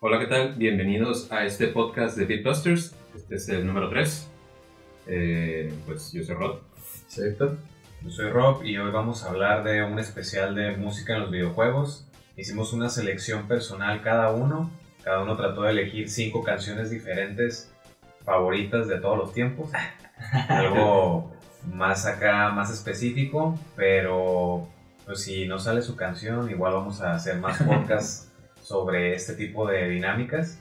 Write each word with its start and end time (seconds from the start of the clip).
Hola, 0.00 0.20
¿qué 0.20 0.28
tal? 0.28 0.54
Bienvenidos 0.54 1.32
a 1.32 1.44
este 1.44 1.66
podcast 1.66 2.16
de 2.16 2.24
Beatbusters. 2.24 2.94
Este 3.16 3.34
es 3.34 3.48
el 3.48 3.66
número 3.66 3.90
3. 3.90 4.30
Eh, 5.08 5.74
pues 5.86 6.12
yo 6.12 6.22
soy 6.22 6.36
Rod. 6.36 6.58
Soy 7.08 7.30
Héctor. 7.30 7.58
Yo 8.04 8.10
soy 8.10 8.30
Rob 8.30 8.64
y 8.64 8.78
hoy 8.78 8.92
vamos 8.92 9.24
a 9.24 9.30
hablar 9.30 9.64
de 9.64 9.82
un 9.82 9.98
especial 9.98 10.54
de 10.54 10.76
música 10.76 11.16
en 11.16 11.22
los 11.22 11.32
videojuegos. 11.32 12.06
Hicimos 12.36 12.72
una 12.72 12.90
selección 12.90 13.48
personal 13.48 14.00
cada 14.00 14.30
uno. 14.30 14.70
Cada 15.02 15.20
uno 15.20 15.36
trató 15.36 15.62
de 15.62 15.72
elegir 15.72 16.08
cinco 16.08 16.44
canciones 16.44 16.90
diferentes 16.90 17.74
favoritas 18.24 18.86
de 18.86 19.00
todos 19.00 19.18
los 19.18 19.34
tiempos. 19.34 19.72
Algo 20.48 21.32
más 21.74 22.06
acá, 22.06 22.50
más 22.50 22.70
específico, 22.70 23.58
pero 23.74 24.68
pues 25.04 25.24
si 25.24 25.48
no 25.48 25.58
sale 25.58 25.82
su 25.82 25.96
canción, 25.96 26.48
igual 26.48 26.74
vamos 26.74 27.00
a 27.00 27.14
hacer 27.14 27.38
más 27.38 27.60
podcasts 27.64 28.27
sobre 28.68 29.14
este 29.14 29.34
tipo 29.34 29.66
de 29.66 29.88
dinámicas. 29.88 30.60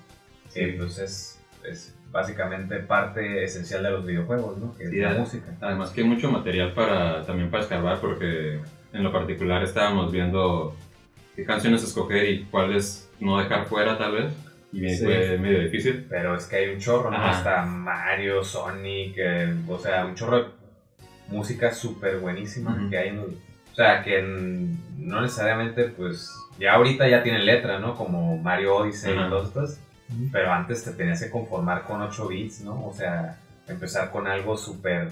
Que 0.53 0.75
pues 0.79 0.97
es, 0.97 1.43
es 1.70 1.93
básicamente 2.09 2.77
parte 2.77 3.43
esencial 3.43 3.83
de 3.83 3.91
los 3.91 4.05
videojuegos, 4.05 4.57
¿no? 4.57 4.75
Que 4.77 4.85
es 4.85 4.89
Sí, 4.91 4.97
la 4.97 5.11
música. 5.13 5.55
Además 5.59 5.89
que 5.91 6.02
hay 6.02 6.07
mucho 6.07 6.31
material 6.31 6.73
para 6.73 7.23
también 7.25 7.52
para 7.52 7.63
escarbar 7.63 7.99
porque 7.99 8.59
en 8.93 9.03
lo 9.03 9.11
particular 9.11 9.61
estábamos 9.61 10.11
viendo 10.11 10.73
qué 11.35 11.43
canciones 11.43 11.83
escoger 11.83 12.30
y 12.30 12.43
cuáles 12.45 13.11
no 13.20 13.38
dejar 13.39 13.66
fuera 13.66 13.97
tal 13.97 14.13
vez. 14.13 14.33
Y 14.71 14.80
bien, 14.80 14.95
Sí. 14.97 15.03
fue 15.03 15.38
medio 15.38 15.59
difícil. 15.59 16.05
Pero 16.09 16.35
es 16.35 16.45
que 16.45 16.55
hay 16.55 16.69
un 16.73 16.80
chorro, 16.80 17.11
¿no? 17.11 17.17
Hasta 17.17 17.63
Mario, 17.66 18.44
Sonic, 18.44 19.16
eh, 19.17 19.53
o 19.67 19.77
sea, 19.77 20.05
un 20.05 20.16
chorro 20.16 20.38
de 20.38 20.45
música 21.30 21.73
súper 21.73 22.19
buenísima 22.19 22.71
Ujú. 22.73 22.89
que 22.89 22.97
hay 22.97 23.17
O 23.17 23.75
sea, 23.75 24.02
que 24.02 24.21
no 24.97 25.21
necesariamente, 25.21 25.83
pues, 25.89 26.31
ya 26.59 26.73
ahorita 26.73 27.07
ya 27.07 27.23
tienen 27.23 27.45
letra, 27.45 27.79
¿no? 27.79 27.95
Como 27.95 28.38
Mario 28.38 28.77
Odyssey 28.77 29.13
Ajá. 29.16 29.27
y 29.27 29.29
todas 29.29 29.47
estas. 29.47 29.80
Pero 30.31 30.52
antes 30.53 30.83
te 30.86 30.91
tenías 30.91 31.22
que 31.22 31.30
conformar 31.30 31.83
con 31.83 32.02
8 32.02 32.27
bits, 32.27 32.61
¿no? 32.61 32.86
O 32.88 32.94
sea, 32.94 33.38
empezar 33.67 34.09
con 34.09 34.25
algo 34.27 34.55
súper, 34.58 35.09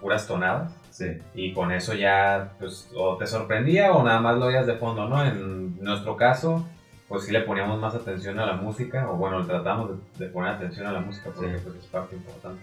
puras 0.00 0.26
tonadas. 0.28 0.72
Sí. 0.90 1.06
Y 1.34 1.52
con 1.52 1.72
eso 1.72 1.94
ya, 1.94 2.52
pues, 2.58 2.88
o 2.96 3.16
te 3.16 3.26
sorprendía 3.26 3.92
o 3.92 4.02
nada 4.04 4.20
más 4.20 4.36
lo 4.38 4.46
oías 4.46 4.66
de 4.66 4.74
fondo, 4.74 5.08
¿no? 5.08 5.24
En 5.24 5.82
nuestro 5.82 6.16
caso, 6.16 6.66
pues 7.08 7.24
sí 7.24 7.32
le 7.32 7.40
poníamos 7.40 7.80
más 7.80 7.94
atención 7.94 8.38
a 8.38 8.46
la 8.46 8.54
música, 8.54 9.10
o 9.10 9.16
bueno, 9.16 9.44
tratamos 9.46 9.90
de, 10.18 10.24
de 10.26 10.30
poner 10.30 10.52
atención 10.52 10.86
a 10.86 10.92
la 10.92 11.00
música 11.00 11.30
porque 11.34 11.56
Sí. 11.56 11.62
pues, 11.64 11.76
es 11.76 11.86
parte 11.86 12.14
importante. 12.16 12.62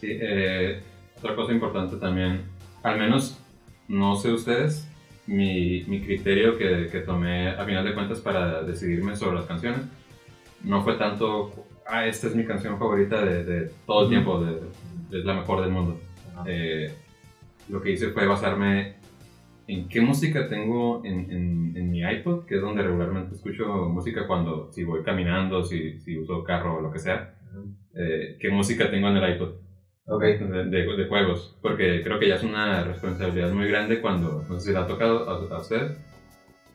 Sí, 0.00 0.08
eh, 0.20 0.82
otra 1.18 1.34
cosa 1.34 1.52
importante 1.52 1.96
también, 1.96 2.42
al 2.82 2.98
menos 2.98 3.38
no 3.88 4.16
sé 4.16 4.32
ustedes, 4.32 4.88
mi, 5.26 5.84
mi 5.84 6.00
criterio 6.00 6.56
que, 6.58 6.88
que 6.90 7.00
tomé 7.00 7.48
a 7.50 7.64
final 7.64 7.84
de 7.84 7.94
cuentas 7.94 8.20
para 8.20 8.62
decidirme 8.62 9.14
sobre 9.16 9.36
las 9.36 9.46
canciones. 9.46 9.80
No 10.64 10.82
fue 10.82 10.94
tanto, 10.94 11.52
ah, 11.86 12.06
esta 12.06 12.26
es 12.28 12.34
mi 12.36 12.44
canción 12.44 12.78
favorita 12.78 13.24
de, 13.24 13.44
de 13.44 13.70
todo 13.86 14.04
el 14.04 14.08
tiempo, 14.10 14.44
de, 14.44 14.54
de- 14.54 15.18
es 15.20 15.24
la 15.24 15.34
mejor 15.34 15.60
del 15.60 15.70
mundo. 15.70 16.00
Eh, 16.46 16.92
lo 17.68 17.80
que 17.80 17.92
hice 17.92 18.08
fue 18.10 18.26
basarme 18.26 18.94
en 19.68 19.88
qué 19.88 20.00
música 20.00 20.48
tengo 20.48 21.02
en, 21.04 21.30
en- 21.30 21.72
en 21.76 21.90
mi 21.90 22.00
iPod, 22.00 22.44
que 22.46 22.56
es 22.56 22.60
donde 22.60 22.82
regularmente 22.82 23.34
escucho 23.34 23.66
música 23.88 24.26
cuando, 24.26 24.70
si 24.72 24.82
voy 24.84 25.02
caminando, 25.02 25.62
si, 25.64 25.98
si 26.00 26.18
uso 26.18 26.42
carro 26.44 26.78
o 26.78 26.80
lo 26.80 26.90
que 26.90 26.98
sea, 26.98 27.34
eh, 27.94 28.36
qué 28.40 28.50
música 28.50 28.90
tengo 28.90 29.08
en 29.08 29.16
el 29.18 29.34
iPod 29.36 29.50
Ok. 30.06 30.22
de, 30.22 30.64
de- 30.64 30.96
de 30.96 31.06
juegos, 31.08 31.56
porque 31.62 32.02
creo 32.02 32.18
que 32.18 32.28
ya 32.28 32.34
es 32.36 32.42
una 32.42 32.84
responsabilidad 32.84 33.50
muy 33.52 33.68
grande 33.68 34.00
cuando, 34.00 34.44
no 34.48 34.58
sé 34.58 34.66
si 34.66 34.72
le 34.72 34.78
ha 34.78 34.86
tocado 34.86 35.28
a, 35.30 35.54
a 35.54 35.60
ustedes, 35.60 35.92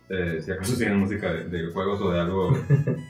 eh, 0.10 0.40
si 0.42 0.52
acaso 0.52 0.78
tienen 0.78 0.98
música 1.00 1.34
de, 1.34 1.44
de 1.50 1.72
juegos 1.72 2.00
o 2.02 2.12
de 2.12 2.20
algo 2.22 2.58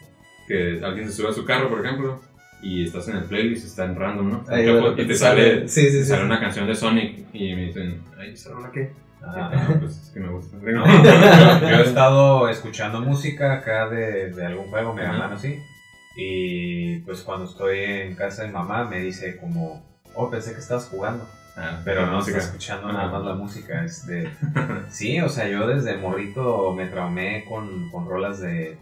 que 0.47 0.79
alguien 0.83 1.07
se 1.07 1.13
sube 1.13 1.29
a 1.29 1.33
su 1.33 1.45
carro, 1.45 1.69
por 1.69 1.85
ejemplo, 1.85 2.19
y 2.61 2.85
estás 2.85 3.07
en 3.09 3.17
el 3.17 3.23
playlist, 3.25 3.65
está 3.67 3.85
en 3.85 3.95
random, 3.95 4.29
¿no? 4.31 4.37
Mucho- 4.39 4.95
de 4.95 5.03
y 5.03 5.07
te 5.07 5.15
sale, 5.15 5.67
Sí, 5.67 5.81
sí, 5.91 5.97
te 5.97 6.03
sí. 6.03 6.09
sale 6.09 6.25
una 6.25 6.39
canción 6.39 6.65
de 6.65 6.73
Sonic 6.75 7.27
y 7.33 7.53
me 7.55 7.65
dicen, 7.65 8.01
ay, 8.17 8.31
¿esa 8.31 8.51
rola 8.51 8.71
qué? 8.71 8.91
Ajá. 9.21 9.49
Ah, 9.53 9.75
pues 9.79 9.91
es 10.03 10.09
que 10.11 10.19
me 10.19 10.29
gusta. 10.29 10.57
No, 10.61 10.85
yo, 10.85 11.69
yo 11.69 11.75
he 11.77 11.81
estado 11.83 12.49
escuchando 12.49 13.01
música 13.01 13.53
acá 13.53 13.87
de, 13.89 14.31
de 14.31 14.45
algún 14.45 14.67
juego, 14.69 14.93
Mega 14.93 15.09
Ajá. 15.09 15.17
Man 15.19 15.33
así, 15.33 15.59
y 16.15 16.99
pues 17.01 17.21
cuando 17.21 17.45
estoy 17.45 17.79
en 17.79 18.15
casa 18.15 18.43
de 18.43 18.49
mamá 18.51 18.85
me 18.85 18.99
dice 18.99 19.37
como, 19.37 19.96
oh, 20.17 20.29
pensé 20.29 20.53
que 20.53 20.59
estabas 20.59 20.85
jugando. 20.85 21.27
Ah, 21.55 21.81
Pero 21.83 22.05
no 22.05 22.19
está 22.19 22.37
escuchando 22.37 22.91
nada 22.91 23.07
más 23.09 23.23
la 23.23 23.33
música. 23.33 23.83
Este, 23.83 24.31
sí, 24.89 25.19
o 25.21 25.29
sea, 25.29 25.47
yo 25.47 25.67
desde 25.67 25.97
morrito 25.97 26.71
me 26.73 26.87
traumé 26.87 27.45
con, 27.45 27.89
con 27.89 28.07
rolas 28.07 28.39
de, 28.39 28.77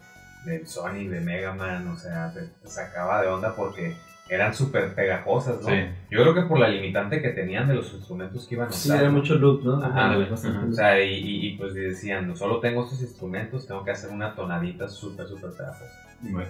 de 0.45 0.65
Sonic, 0.65 1.09
de 1.09 1.21
Mega 1.21 1.53
Man, 1.53 1.87
o 1.87 1.97
sea, 1.97 2.33
te, 2.33 2.41
te 2.41 2.67
sacaba 2.67 3.21
de 3.21 3.29
onda 3.29 3.55
porque 3.55 3.95
eran 4.29 4.53
súper 4.55 4.95
pegajosas, 4.95 5.61
¿no? 5.61 5.69
Sí. 5.69 5.75
Yo 6.09 6.21
creo 6.21 6.33
que 6.33 6.41
por 6.43 6.57
la 6.59 6.67
limitante 6.67 7.21
que 7.21 7.29
tenían 7.29 7.67
de 7.67 7.75
los 7.75 7.93
instrumentos 7.93 8.47
que 8.47 8.55
iban 8.55 8.69
a 8.69 8.71
Sí, 8.71 8.87
usar. 8.89 9.01
era 9.01 9.11
¿no? 9.11 9.17
mucho 9.17 9.35
loop, 9.35 9.63
¿no? 9.63 9.83
Ajá. 9.83 10.17
O 10.17 10.73
sea, 10.73 11.03
y, 11.03 11.13
y- 11.13 11.47
y, 11.47 11.57
pues 11.57 11.73
decían, 11.75 12.27
no 12.27 12.35
solo 12.35 12.59
tengo 12.59 12.83
estos 12.83 13.01
instrumentos, 13.01 13.67
tengo 13.67 13.83
que 13.83 13.91
hacer 13.91 14.09
una 14.09 14.33
tonadita 14.33 14.87
súper, 14.87 15.27
súper 15.27 15.51
pegajosa. 15.51 16.01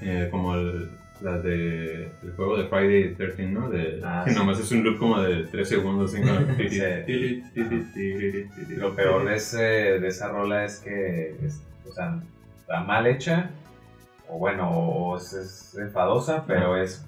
Eh, 0.02 0.30
como 0.32 0.56
el, 0.56 0.90
las 1.22 1.44
de 1.44 2.04
el 2.24 2.32
juego 2.38 2.58
de 2.58 2.66
Friday 2.68 3.14
13, 3.16 3.48
¿no? 3.48 3.70
De, 3.70 4.00
Ah, 4.06 4.22
que 4.26 4.32
sí. 4.32 4.38
nomás 4.38 4.58
es 4.60 4.72
un 4.72 4.84
loop 4.84 4.98
como 4.98 5.20
de 5.22 5.44
3 5.44 5.68
segundos. 5.68 6.12
cinco- 6.14 6.30
Y 6.58 7.44
lo 8.78 8.96
peor 8.96 9.26
de, 9.26 9.36
ese, 9.36 9.60
de 10.00 10.08
esa 10.08 10.30
rola 10.30 10.66
es 10.66 10.80
que, 10.80 11.36
es- 11.44 11.62
o 11.90 11.92
sea, 11.94 12.20
está 12.60 12.82
mal 12.84 13.06
hecha, 13.08 13.50
o 14.30 14.38
bueno, 14.40 14.70
o 14.72 15.18
es, 15.18 15.34
es 15.34 15.78
enfadosa, 15.78 16.46
pero 16.48 16.78
es 16.78 17.06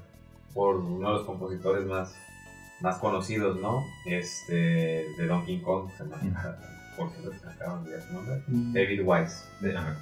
por 0.54 0.78
uno 0.78 1.08
de 1.10 1.14
los 1.18 1.26
compositores 1.26 1.86
más, 1.86 2.16
más 2.82 2.98
conocidos, 2.98 3.60
¿no? 3.60 3.84
Este, 4.06 4.54
de 5.18 5.28
Donkey 5.28 5.62
Kong, 5.62 5.90
se 5.98 6.04
llama, 6.04 6.18
por 6.98 7.10
cierto, 7.12 7.32
se 7.34 7.46
me 7.46 7.52
acaba 7.52 7.82
de 7.84 8.02
su 8.02 8.14
nombre, 8.14 8.42
David 8.48 9.02
Wise. 9.06 9.36
De- 9.62 9.78
ah, 9.78 9.96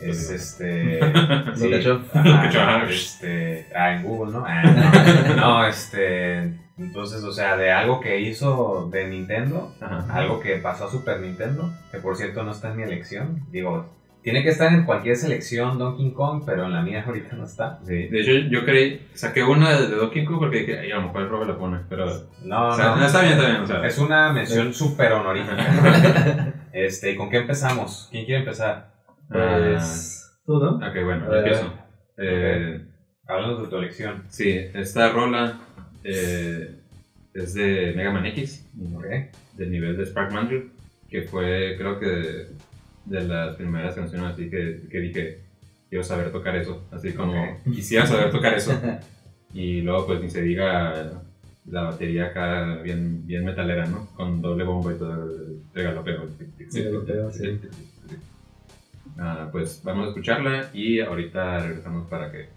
Es 0.00 0.30
este. 0.30 1.00
Lo 1.10 1.56
sí, 1.56 1.72
ajá, 2.12 2.84
este. 2.88 3.66
Ah, 3.74 3.94
en 3.94 4.02
Google, 4.02 4.32
¿no? 4.32 4.44
Ah, 4.46 4.62
no, 5.28 5.36
no, 5.36 5.66
este. 5.66 6.60
Entonces, 6.78 7.22
o 7.24 7.32
sea, 7.32 7.56
de 7.56 7.72
algo 7.72 8.00
que 8.00 8.20
hizo 8.20 8.90
de 8.92 9.08
Nintendo, 9.08 9.74
Ajá. 9.80 10.06
algo 10.14 10.40
que 10.40 10.56
pasó 10.56 10.84
a 10.84 10.90
Super 10.90 11.20
Nintendo, 11.20 11.72
que 11.90 11.98
por 11.98 12.16
cierto 12.16 12.42
no 12.42 12.52
está 12.52 12.70
en 12.70 12.76
mi 12.76 12.82
elección. 12.82 13.46
Digo, 13.50 13.86
tiene 14.26 14.42
que 14.42 14.48
estar 14.48 14.72
en 14.72 14.82
cualquier 14.82 15.14
selección 15.14 15.78
Donkey 15.78 16.10
Kong, 16.10 16.42
pero 16.44 16.64
en 16.64 16.72
la 16.72 16.82
mía 16.82 17.04
ahorita 17.06 17.36
no 17.36 17.44
está. 17.44 17.78
Sí, 17.86 18.08
de 18.08 18.20
hecho, 18.20 18.32
yo 18.50 18.64
creí, 18.64 19.06
saqué 19.14 19.44
una 19.44 19.80
de 19.80 19.94
Donkey 19.94 20.24
Kong 20.24 20.40
porque 20.40 20.58
dije, 20.62 20.80
ay, 20.80 20.90
a 20.90 20.96
lo 20.96 21.02
mejor 21.02 21.22
el 21.22 21.28
Robert 21.28 21.50
la 21.50 21.56
pone, 21.56 21.78
pero. 21.88 22.06
No, 22.42 22.70
o 22.70 22.72
sea, 22.74 22.86
no. 22.86 22.96
no, 22.96 23.06
está 23.06 23.20
bien, 23.20 23.34
está 23.34 23.46
bien. 23.46 23.60
O 23.60 23.66
sea, 23.68 23.86
Es 23.86 23.98
una 23.98 24.32
mención 24.32 24.74
súper 24.74 25.12
honorífica. 25.12 26.54
este, 26.72 27.12
¿y 27.12 27.16
con 27.16 27.30
qué 27.30 27.36
empezamos? 27.36 28.08
¿Quién 28.10 28.24
quiere 28.24 28.40
empezar? 28.40 28.90
Pues. 29.28 30.36
¿Tú, 30.44 30.58
no? 30.58 30.70
Ok, 30.70 31.04
bueno, 31.04 31.32
empiezo. 31.32 31.72
Eh, 32.18 32.84
Háblanos 33.28 33.62
de 33.62 33.68
tu 33.68 33.76
elección. 33.76 34.24
sí, 34.26 34.58
esta 34.74 35.08
rola 35.12 35.60
eh, 36.02 36.80
es 37.32 37.54
de 37.54 37.92
Mega 37.94 38.10
Man 38.10 38.26
X, 38.26 38.68
¿Ok? 38.92 39.04
del 39.52 39.70
nivel 39.70 39.96
de 39.96 40.04
Spark 40.04 40.32
Mandrill, 40.32 40.72
que 41.08 41.22
fue, 41.22 41.76
creo 41.78 42.00
que, 42.00 42.48
de, 43.06 43.24
las 43.24 43.56
primeras 43.56 43.94
canciones 43.94 44.32
así 44.32 44.50
que, 44.50 44.82
que 44.90 45.00
dije, 45.00 45.40
quiero 45.88 46.04
saber 46.04 46.30
tocar 46.30 46.56
eso, 46.56 46.86
así 46.90 47.12
como 47.12 47.32
Ok. 47.42 47.72
quisiera 47.74 48.06
saber 48.06 48.30
tocar 48.30 48.54
eso. 48.54 48.72
Y 49.54 49.80
luego, 49.80 50.06
pues 50.06 50.20
ni 50.20 50.28
se 50.28 50.42
diga 50.42 51.22
la 51.70 51.82
batería 51.84 52.26
acá 52.26 52.74
bien, 52.82 53.26
bien 53.26 53.42
metalera, 53.42 53.86
¿no? 53.86 54.06
Con 54.14 54.42
doble 54.42 54.64
bombo 54.64 54.90
y 54.90 54.96
todo 54.96 55.24
el. 55.24 55.62
Regalopeo, 55.72 56.28
sí. 57.32 57.58
Ah, 59.18 59.48
pues 59.50 59.80
vamos 59.82 60.06
a 60.06 60.08
escucharla 60.08 60.68
y 60.74 61.00
ahorita 61.00 61.60
regresamos 61.60 62.06
para 62.08 62.30
que 62.30 62.48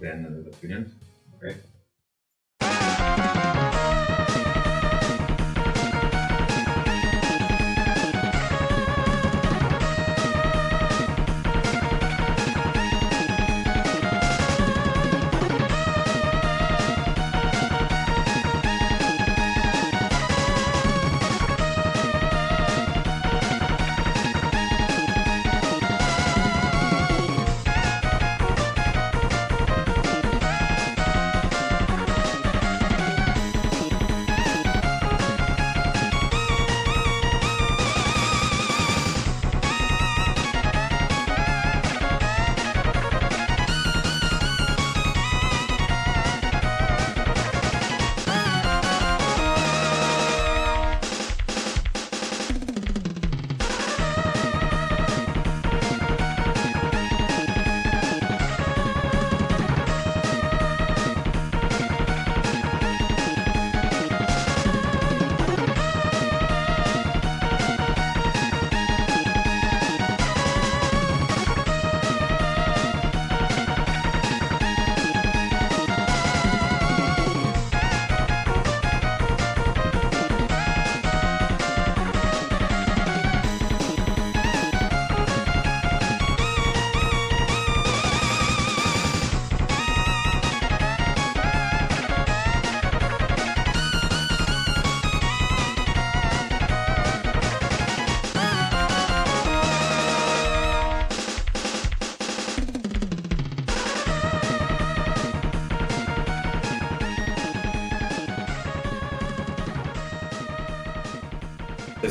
vean 0.00 0.22
las 0.22 0.56
opiniones. 0.56 0.92
Ok. 1.34 1.44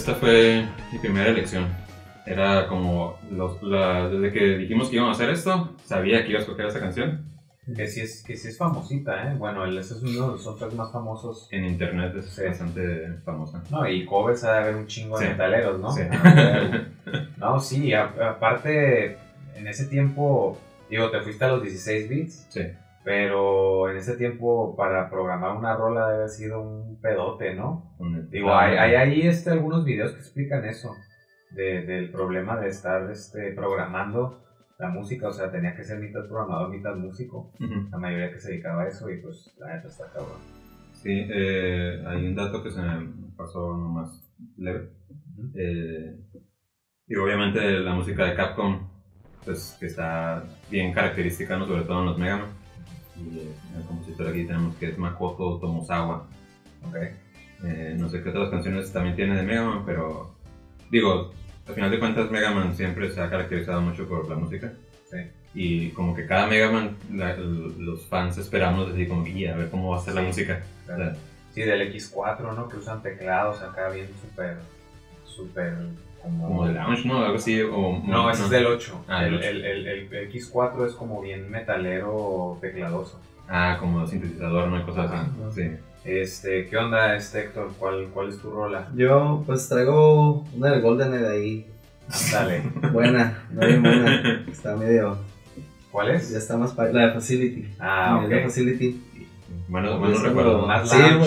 Esta 0.05 0.19
fue 0.19 0.63
mi 0.91 0.99
primera 0.99 1.29
elección. 1.29 1.65
Era 2.27 2.67
como, 2.67 3.17
los, 3.31 3.61
la- 3.63 4.07
desde 4.07 4.31
que 4.31 4.57
dijimos 4.59 4.89
que 4.89 4.97
íbamos 4.97 5.19
a 5.19 5.23
hacer 5.23 5.33
esto, 5.33 5.73
sabía 5.83 6.23
que 6.23 6.29
iba 6.29 6.37
a 6.37 6.41
escoger 6.43 6.67
esta 6.67 6.79
canción. 6.79 7.25
Que 7.75 7.87
sí 7.87 8.01
es, 8.01 8.23
que 8.23 8.37
sí 8.37 8.49
es 8.49 8.57
famosita, 8.59 9.31
¿eh? 9.31 9.35
Bueno, 9.35 9.65
ese 9.65 9.95
es 9.95 10.03
uno 10.03 10.11
de 10.11 10.17
los 10.33 10.43
soundtracks 10.43 10.75
más 10.75 10.91
famosos. 10.91 11.47
En 11.49 11.65
internet 11.65 12.13
es 12.17 12.25
Sí. 12.35 12.43
bastante 12.45 13.13
famosa. 13.25 13.63
No, 13.71 13.87
y 13.89 14.05
covers 14.05 14.43
ha 14.43 14.53
de 14.53 14.57
haber 14.59 14.75
un 14.75 14.85
chingo 14.85 15.17
de 15.17 15.25
Sí. 15.25 15.31
metaleros, 15.31 15.79
¿no? 15.79 15.91
Sí. 15.91 16.01
No, 17.37 17.59
sí, 17.59 17.91
a- 17.93 18.13
aparte, 18.29 19.17
en 19.55 19.67
ese 19.67 19.85
tiempo, 19.85 20.59
digo, 20.87 21.09
te 21.09 21.21
fuiste 21.21 21.45
a 21.45 21.49
los 21.49 21.63
16 21.63 22.07
bits, 22.09 22.45
Sí. 22.49 22.61
Pero 23.05 23.89
en 23.89 23.97
ese 23.97 24.17
tiempo 24.17 24.75
para 24.75 25.09
programar 25.09 25.55
una 25.55 25.75
rola 25.77 26.07
debe 26.07 26.15
haber 26.17 26.29
sido 26.29 26.59
un 26.61 26.99
pedote, 26.99 27.53
¿no? 27.55 27.95
Digo, 28.31 28.53
hay, 28.53 28.75
hay 28.77 28.95
ahí 28.95 29.21
este, 29.27 29.51
algunos 29.51 29.85
videos 29.85 30.11
que 30.13 30.19
explican 30.19 30.65
eso, 30.65 30.89
de- 31.51 31.85
del 31.85 32.11
problema 32.11 32.59
de 32.59 32.69
estar 32.69 33.09
este, 33.11 33.51
programando 33.53 34.41
la 34.79 34.89
música, 34.89 35.29
o 35.29 35.31
sea, 35.31 35.51
tenía 35.51 35.75
que 35.75 35.83
ser 35.85 35.99
mitad 35.99 36.27
programador, 36.27 36.69
mitad 36.69 36.95
músico, 36.95 37.53
la 37.91 37.97
mayoría 37.97 38.31
que 38.31 38.39
se 38.39 38.49
dedicaba 38.51 38.81
a 38.83 38.87
eso 38.87 39.09
y 39.09 39.21
pues 39.21 39.55
la 39.59 39.75
neta 39.75 39.87
está 39.87 40.05
cabrón. 40.11 40.39
Sí, 40.93 41.27
eh, 41.29 42.03
hay 42.07 42.25
un 42.25 42.35
dato 42.35 42.61
que 42.63 42.71
se 42.71 42.81
me 42.81 43.07
pasó 43.37 43.77
nomás 43.77 44.27
leve. 44.57 44.89
Eh, 45.53 46.17
y 47.07 47.15
obviamente 47.15 47.61
la 47.79 47.93
música 47.93 48.25
de 48.25 48.35
Capcom, 48.35 48.87
pues 49.45 49.77
que 49.79 49.85
está 49.85 50.43
bien 50.71 50.91
característica, 50.91 51.55
¿no? 51.55 51.67
sobre 51.67 51.83
todo 51.83 51.99
en 51.99 52.05
los 52.07 52.17
Mega 52.17 52.37
Man. 52.37 52.64
Y 53.17 53.39
el 53.77 53.83
compositor 53.87 54.27
aquí 54.27 54.45
tenemos 54.45 54.75
que 54.75 54.89
es 54.89 54.97
Makoto 54.97 55.57
Tomosawa. 55.59 56.27
Ok. 56.87 56.95
Eh, 57.63 57.95
no 57.97 58.09
sé 58.09 58.21
qué 58.21 58.29
otras 58.29 58.49
canciones 58.49 58.91
también 58.91 59.15
tiene 59.15 59.35
de 59.35 59.43
Mega 59.43 59.63
Man, 59.63 59.83
pero 59.85 60.35
digo, 60.91 61.31
al 61.67 61.73
final 61.73 61.89
de 61.91 61.99
cuentas 61.99 62.29
Mega 62.29 62.51
Man 62.51 62.75
siempre 62.75 63.09
se 63.11 63.21
ha 63.21 63.29
caracterizado 63.29 63.81
mucho 63.81 64.07
por 64.07 64.27
la 64.29 64.35
música. 64.35 64.73
Sí. 65.09 65.17
Y 65.53 65.89
como 65.91 66.13
que 66.13 66.25
cada 66.25 66.47
Mega 66.47 66.69
Man, 66.69 66.97
la- 67.13 67.35
los 67.37 68.05
fans 68.07 68.37
esperamos 68.37 68.91
así 68.91 69.07
como, 69.07 69.25
"Y 69.25 69.45
a 69.47 69.55
ver 69.55 69.69
cómo 69.69 69.91
va 69.91 69.97
a 69.97 70.01
ser 70.01 70.13
la 70.15 70.21
Sí, 70.21 70.27
música. 70.27 70.61
claro. 70.85 71.13
Sí, 71.53 71.61
del 71.61 71.81
X4, 71.93 72.53
¿no? 72.53 72.67
Que 72.67 72.75
usan 72.77 73.01
teclados 73.01 73.61
acá 73.61 73.87
bien 73.89 74.07
súper, 74.21 74.57
súper 75.25 75.73
como... 76.25 76.67
de 76.67 76.73
lounge, 76.73 77.05
¿no? 77.05 77.23
Algo 77.23 77.37
así. 77.37 77.61
O, 77.61 78.01
No, 78.05 78.29
ese 78.29 78.43
es 78.43 78.49
del 78.49 78.65
8. 78.67 79.05
Ah, 79.07 79.25
el, 79.25 79.33
el 79.35 79.39
ocho. 79.39 79.47
el, 79.47 79.65
el, 79.65 79.87
el 80.13 80.31
X4 80.31 80.87
es 80.87 80.93
como 80.93 81.21
bien 81.21 81.49
metalero 81.49 82.57
tecladoso. 82.61 83.19
Ah, 83.47 83.77
como 83.79 84.05
sintetizador, 84.07 84.67
¿no? 84.69 84.79
Y 84.79 84.83
cosas 84.83 85.11
así. 85.11 85.61
Sí. 85.61 85.71
Este, 86.03 86.67
¿qué 86.67 86.77
onda, 86.77 87.15
este 87.15 87.41
Héctor? 87.41 87.71
¿Cuál, 87.79 88.09
¿Cuál 88.13 88.29
es 88.29 88.37
tu 88.39 88.49
rola? 88.51 88.89
Yo 88.95 89.43
pues 89.45 89.67
traigo 89.69 90.45
una 90.55 90.69
del 90.71 90.81
Golden 90.81 91.11
de 91.11 91.27
ahí. 91.27 91.67
Dale. 92.31 92.61
Buena, 92.93 93.43
no 93.51 93.65
bien 93.65 93.81
buena. 93.81 94.45
Está 94.51 94.75
medio. 94.75 95.17
¿Cuál 95.91 96.09
Ya 96.09 96.13
es? 96.13 96.31
está 96.31 96.57
más 96.57 96.73
pa- 96.73 96.85
La 96.89 97.07
de 97.07 97.13
Facility. 97.13 97.69
Ah, 97.79 98.19
La 98.21 98.27
de 98.27 98.37
ok. 98.37 98.43
Facility. 98.43 99.01
Bueno, 99.67 99.97
buenos 99.97 100.19
cuando- 100.21 100.29
recuerdos. 100.41 100.67
Más 100.67 100.89
Sí, 100.89 100.97
lounge, 100.99 101.17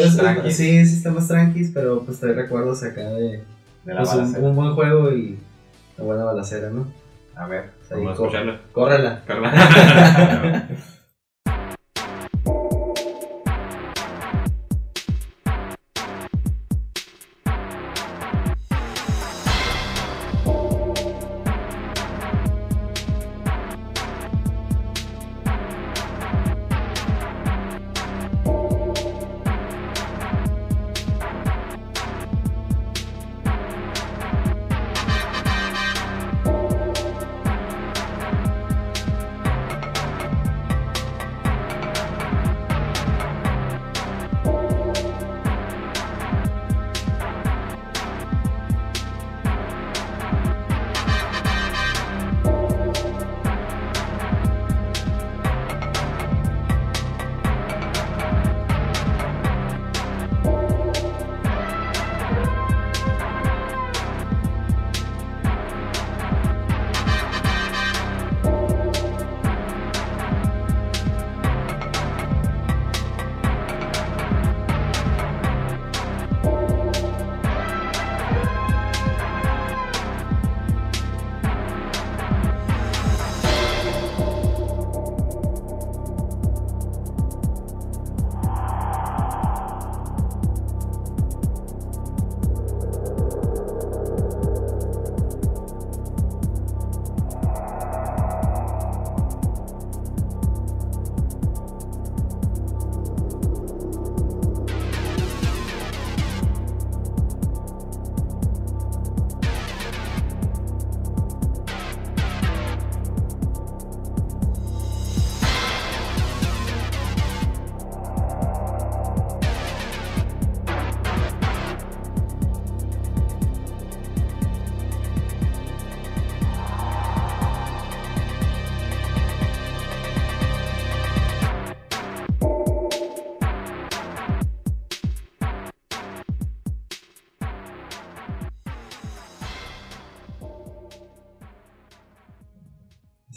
pues, 0.42 0.56
sí, 0.56 0.86
sí 0.86 0.96
está 0.96 1.10
más 1.10 1.26
tranquis, 1.26 1.72
pero 1.74 2.02
pues 2.04 2.20
trae 2.20 2.34
recuerdos 2.34 2.82
acá 2.84 3.00
de 3.10 3.42
De 3.88 3.94
la 3.94 4.02
pues, 4.02 4.14
un, 4.14 4.54
buen 4.54 4.74
juego 4.74 5.10
y 5.10 5.38
una 5.96 6.06
buena 6.06 6.24
balacera, 6.24 6.68
¿no? 6.68 6.92
A 7.34 7.46
ver. 7.46 7.70
Vamos 7.88 8.10
a 8.10 8.12
escucharla. 8.12 8.60
Córrela. 8.70 9.22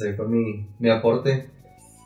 Ese 0.02 0.16
fue 0.16 0.28
mi, 0.28 0.68
mi 0.80 0.90
aporte. 0.90 1.48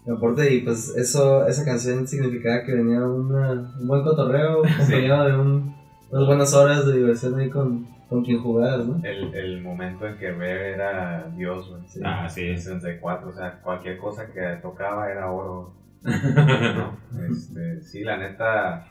Mi 0.06 0.16
aporte 0.16 0.54
y 0.54 0.62
pues 0.62 0.94
eso, 0.98 1.48
esa 1.48 1.66
canción 1.66 2.08
significaba 2.08 2.64
que 2.64 2.74
venía 2.74 3.00
una, 3.04 3.52
un 3.52 3.88
buen 3.88 4.04
cotorreo, 4.04 4.64
acompañado 4.66 5.26
de 5.26 5.38
un, 5.38 5.76
unas 6.12 6.28
buenas 6.28 6.54
horas 6.54 6.86
de 6.86 6.98
diversión 6.98 7.40
ahí 7.40 7.50
con, 7.50 7.88
con 8.10 8.24
quien 8.24 8.40
jugaras, 8.40 8.86
¿no? 8.86 9.04
El, 9.04 9.34
el 9.34 9.62
momento 9.62 10.06
en 10.08 10.18
que 10.18 10.32
Rare 10.32 10.74
era 10.74 11.32
Dios, 11.36 11.70
güey. 11.70 11.82
Sí. 11.88 12.02
Ah, 12.04 12.30
sí. 12.30 12.42
En 12.46 12.58
64, 12.58 13.30
o 13.30 13.34
sea, 13.34 13.60
cualquier 13.62 13.98
cosa 13.98 14.28
que 14.28 14.42
tocaba 14.62 15.10
era 15.10 15.32
oro. 15.32 15.74
¿no? 16.04 17.06
Este, 17.32 17.82
sí, 17.82 18.04
la 18.04 18.18
neta, 18.18 18.86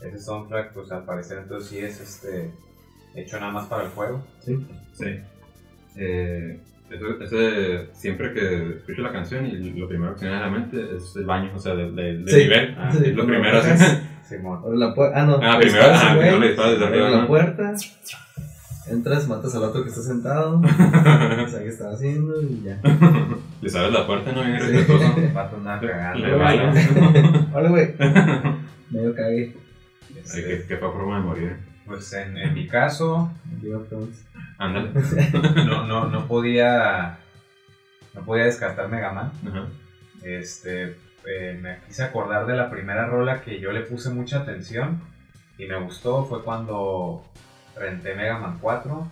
ese 0.00 0.18
soundtrack, 0.18 0.74
pues 0.74 0.92
al 0.92 1.04
parecer 1.04 1.38
entonces 1.38 1.68
sí 1.70 1.78
es 1.78 2.00
este 2.00 2.52
hecho 3.16 3.40
nada 3.40 3.50
más 3.50 3.66
para 3.66 3.84
el 3.84 3.90
juego. 3.90 4.22
Sí. 4.40 4.66
Sí. 4.92 5.18
Eh, 5.96 6.60
eso- 6.90 7.20
ese- 7.22 7.88
siempre 7.92 8.32
que 8.34 8.76
escucho 8.78 9.02
la 9.02 9.12
canción 9.12 9.46
y 9.46 9.70
lo 9.78 9.88
primero 9.88 10.12
que 10.14 10.20
se 10.20 10.24
me 10.26 10.30
viene 10.32 10.44
a 10.44 10.46
la 10.48 10.52
mente 10.58 10.96
es 10.96 11.14
el 11.16 11.24
baño, 11.24 11.50
o 11.54 11.58
sea, 11.58 11.74
del, 11.74 11.94
del- 11.94 12.24
del 12.24 12.34
Sí. 12.34 12.42
nivel. 12.42 12.74
Ah, 12.78 12.90
Sí. 12.92 13.02
es 13.06 13.14
lo 13.14 13.26
primero. 13.26 13.58
así. 13.58 13.84
Simón. 14.28 14.60
Abre 14.64 14.78
la 14.78 14.94
puerta. 14.94 15.20
Ah, 15.22 15.26
no. 15.26 15.38
Ah, 15.42 15.58
le 15.58 15.66
primero, 15.66 15.84
ah, 15.92 16.08
primero 16.16 16.38
le 16.38 16.46
disparas 16.48 16.72
desde 16.72 16.86
arriba, 16.86 17.10
la 17.10 17.20
¿no? 17.22 17.26
puerta, 17.26 17.74
entras, 18.88 19.28
matas 19.28 19.54
al 19.54 19.62
otro 19.64 19.82
que 19.82 19.88
está 19.88 20.02
sentado, 20.02 20.58
o 20.60 21.48
sea, 21.48 21.60
que 21.62 21.68
está 21.68 21.90
haciendo 21.90 22.40
y 22.42 22.62
ya. 22.64 22.80
Le 23.62 23.68
sabes 23.68 23.92
la 23.92 24.06
puerta, 24.06 24.32
¿no? 24.32 24.42
Bien 24.44 24.60
Sí. 24.60 24.66
respetuoso. 24.72 25.14
Vato 25.34 25.56
andaba 25.56 25.80
cagando. 25.80 26.26
Le 26.26 26.34
güey. 26.34 26.42
vale. 26.58 26.80
Hola, 27.54 27.68
güey. 27.68 27.94
Medio 28.90 29.14
cagué. 29.14 29.54
Ay, 30.34 30.42
qué, 30.42 30.64
qué 30.68 30.76
fue 30.76 30.90
forma 30.92 31.16
de 31.18 31.22
morir. 31.24 31.56
Pues 31.86 32.12
en, 32.12 32.36
en 32.36 32.54
mi 32.54 32.66
caso, 32.68 33.32
Game 33.62 33.74
of 33.74 33.88
Thrones. 33.88 34.24
Ándale. 34.60 34.90
no, 35.66 35.86
no, 35.86 36.06
no 36.06 36.26
podía. 36.28 37.18
No 38.14 38.22
podía 38.22 38.44
descartar 38.44 38.88
Mega 38.88 39.10
Man. 39.10 39.32
Este, 40.22 40.96
eh, 41.26 41.58
me 41.60 41.78
quise 41.86 42.02
acordar 42.04 42.46
de 42.46 42.56
la 42.56 42.68
primera 42.70 43.06
rola 43.06 43.40
que 43.40 43.58
yo 43.58 43.72
le 43.72 43.80
puse 43.80 44.10
mucha 44.10 44.40
atención 44.40 45.00
y 45.56 45.64
me 45.64 45.80
gustó. 45.80 46.26
Fue 46.26 46.44
cuando 46.44 47.24
renté 47.74 48.14
Mega 48.14 48.38
Man 48.38 48.58
4. 48.60 49.08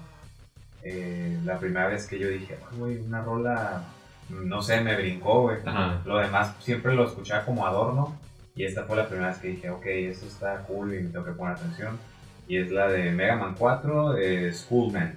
Eh, 0.83 1.39
la 1.45 1.59
primera 1.59 1.89
vez 1.89 2.07
que 2.07 2.19
yo 2.19 2.29
dije, 2.29 2.59
"Ay, 2.71 2.79
güey, 2.79 2.99
una 2.99 3.23
rola, 3.23 3.85
no 4.29 4.61
sé, 4.61 4.83
me 4.83 4.97
brincó, 4.97 5.43
güey. 5.43 5.57
Lo 6.05 6.19
demás 6.19 6.57
siempre 6.61 6.95
lo 6.95 7.07
escuchaba 7.07 7.45
como 7.47 7.67
adorno. 7.67 8.19
Y 8.55 8.65
esta 8.65 8.85
fue 8.85 8.97
la 8.97 9.07
primera 9.09 9.29
vez 9.29 9.39
que 9.39 9.49
dije, 9.49 9.71
ok, 9.71 9.87
esto 9.87 10.27
está 10.27 10.59
cool 10.67 10.93
y 10.95 11.01
me 11.01 11.09
tengo 11.11 11.25
que 11.25 11.33
poner 11.33 11.55
atención. 11.55 11.97
Y 12.49 12.59
es 12.59 12.71
la 12.71 12.89
de 12.89 13.13
Mega 13.13 13.37
Man 13.37 13.55
4, 13.57 14.13
de 14.13 14.53
Schoolman. 14.53 15.17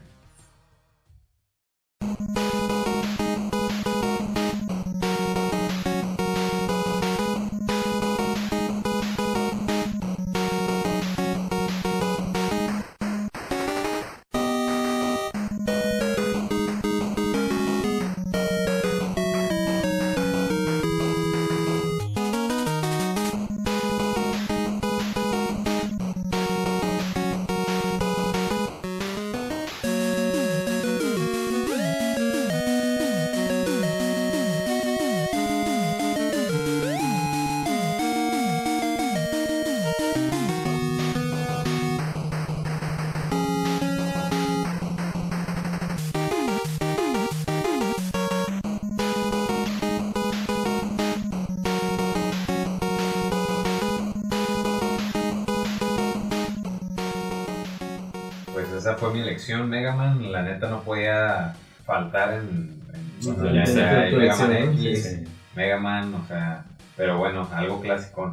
Fue 59.01 59.13
mi 59.13 59.19
elección, 59.21 59.67
Mega 59.69 59.95
Man. 59.95 60.31
La 60.31 60.43
neta 60.43 60.69
no 60.69 60.81
podía 60.83 61.53
faltar 61.85 62.33
en, 62.35 62.79
en 62.93 63.23
Sí, 63.23 63.33
ya 63.53 63.65
sí, 63.65 63.73
sea 63.73 64.09
tu 64.09 64.15
Mega 64.17 64.35
Man. 64.37 64.53
X, 64.79 65.03
Sí, 65.03 65.23
Mega 65.55 65.77
Man, 65.79 66.13
o 66.13 66.27
sea, 66.27 66.63
pero 66.95 67.17
bueno, 67.17 67.49
algo 67.51 67.81
clásico. 67.81 68.31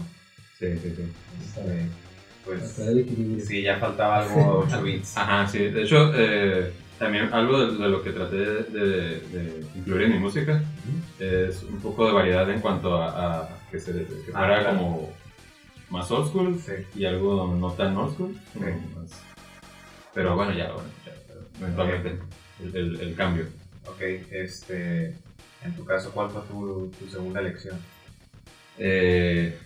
sí, 0.58 0.66
sí. 0.78 0.94
sí. 0.94 1.12
Este, 1.42 1.86
pues 2.44 2.62
Hasta 2.62 2.84
el 2.84 2.98
equilibrio. 3.00 3.44
sí, 3.44 3.62
ya 3.62 3.76
faltaba 3.78 4.20
algo 4.20 4.60
8 4.68 4.82
bits. 4.82 5.16
Ajá, 5.16 5.46
sí. 5.48 5.58
De 5.58 5.82
hecho, 5.82 6.12
eh, 6.14 6.72
también 6.98 7.32
algo 7.32 7.58
de, 7.66 7.78
de 7.82 7.88
lo 7.88 8.02
que 8.02 8.10
traté 8.10 8.36
de, 8.36 8.62
de- 8.64 9.20
de 9.32 9.66
incluir 9.76 10.02
en 10.02 10.12
mi 10.12 10.18
música 10.18 10.62
es 11.18 11.62
un 11.62 11.78
poco 11.80 12.06
de 12.06 12.12
variedad 12.12 12.48
en 12.50 12.60
cuanto 12.60 13.00
a, 13.02 13.40
a 13.42 13.48
que, 13.70 13.78
se, 13.80 13.92
que 13.92 14.06
Ah, 14.34 14.38
fuera 14.38 14.60
claro. 14.60 14.78
como 14.78 15.12
más 15.90 16.10
old 16.10 16.28
school 16.28 16.58
Sí. 16.64 16.72
y 16.94 17.04
algo 17.06 17.54
no 17.58 17.70
tan 17.72 17.96
old 17.96 18.14
school. 18.14 18.36
más- 18.54 19.22
Pero 20.14 20.34
bueno, 20.36 20.52
ya, 20.52 20.72
bueno, 20.72 20.88
ya, 21.06 21.12
eventualmente 21.60 22.18
el, 22.62 22.76
el- 22.76 23.00
el 23.00 23.14
cambio. 23.14 23.46
Ok, 23.86 24.00
este, 24.30 25.14
en 25.64 25.74
tu 25.76 25.84
caso, 25.84 26.10
¿cuál 26.12 26.30
fue 26.30 26.42
tu, 26.42 26.90
tu 26.98 27.08
segunda 27.08 27.40
elección? 27.40 27.78
Eh, 28.78 29.56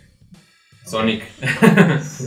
Sonic, 0.84 1.25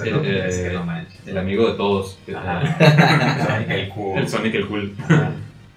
Pero, 0.04 0.24
Eh, 0.24 0.48
es 0.48 0.58
que 0.60 0.70
no 0.74 0.86
manches. 0.86 1.28
el 1.28 1.38
amigo 1.38 1.70
de 1.72 1.78
todos. 1.78 2.18
Ajá. 2.36 3.46
Sonic 3.48 3.70
el 3.70 3.90
cool. 3.90 4.20
El 4.20 4.30
Sonic 4.30 4.56
el 4.56 4.68
cool. 4.68 4.96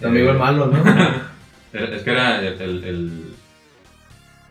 Tu 0.01 0.07
amigo 0.07 0.31
el 0.31 0.39
malo, 0.39 0.67
¿no? 0.67 1.29
Es 1.73 2.03
que 2.03 2.11
era 2.11 2.39
el, 2.41 2.61
el- 2.63 2.85
el- 2.85 3.35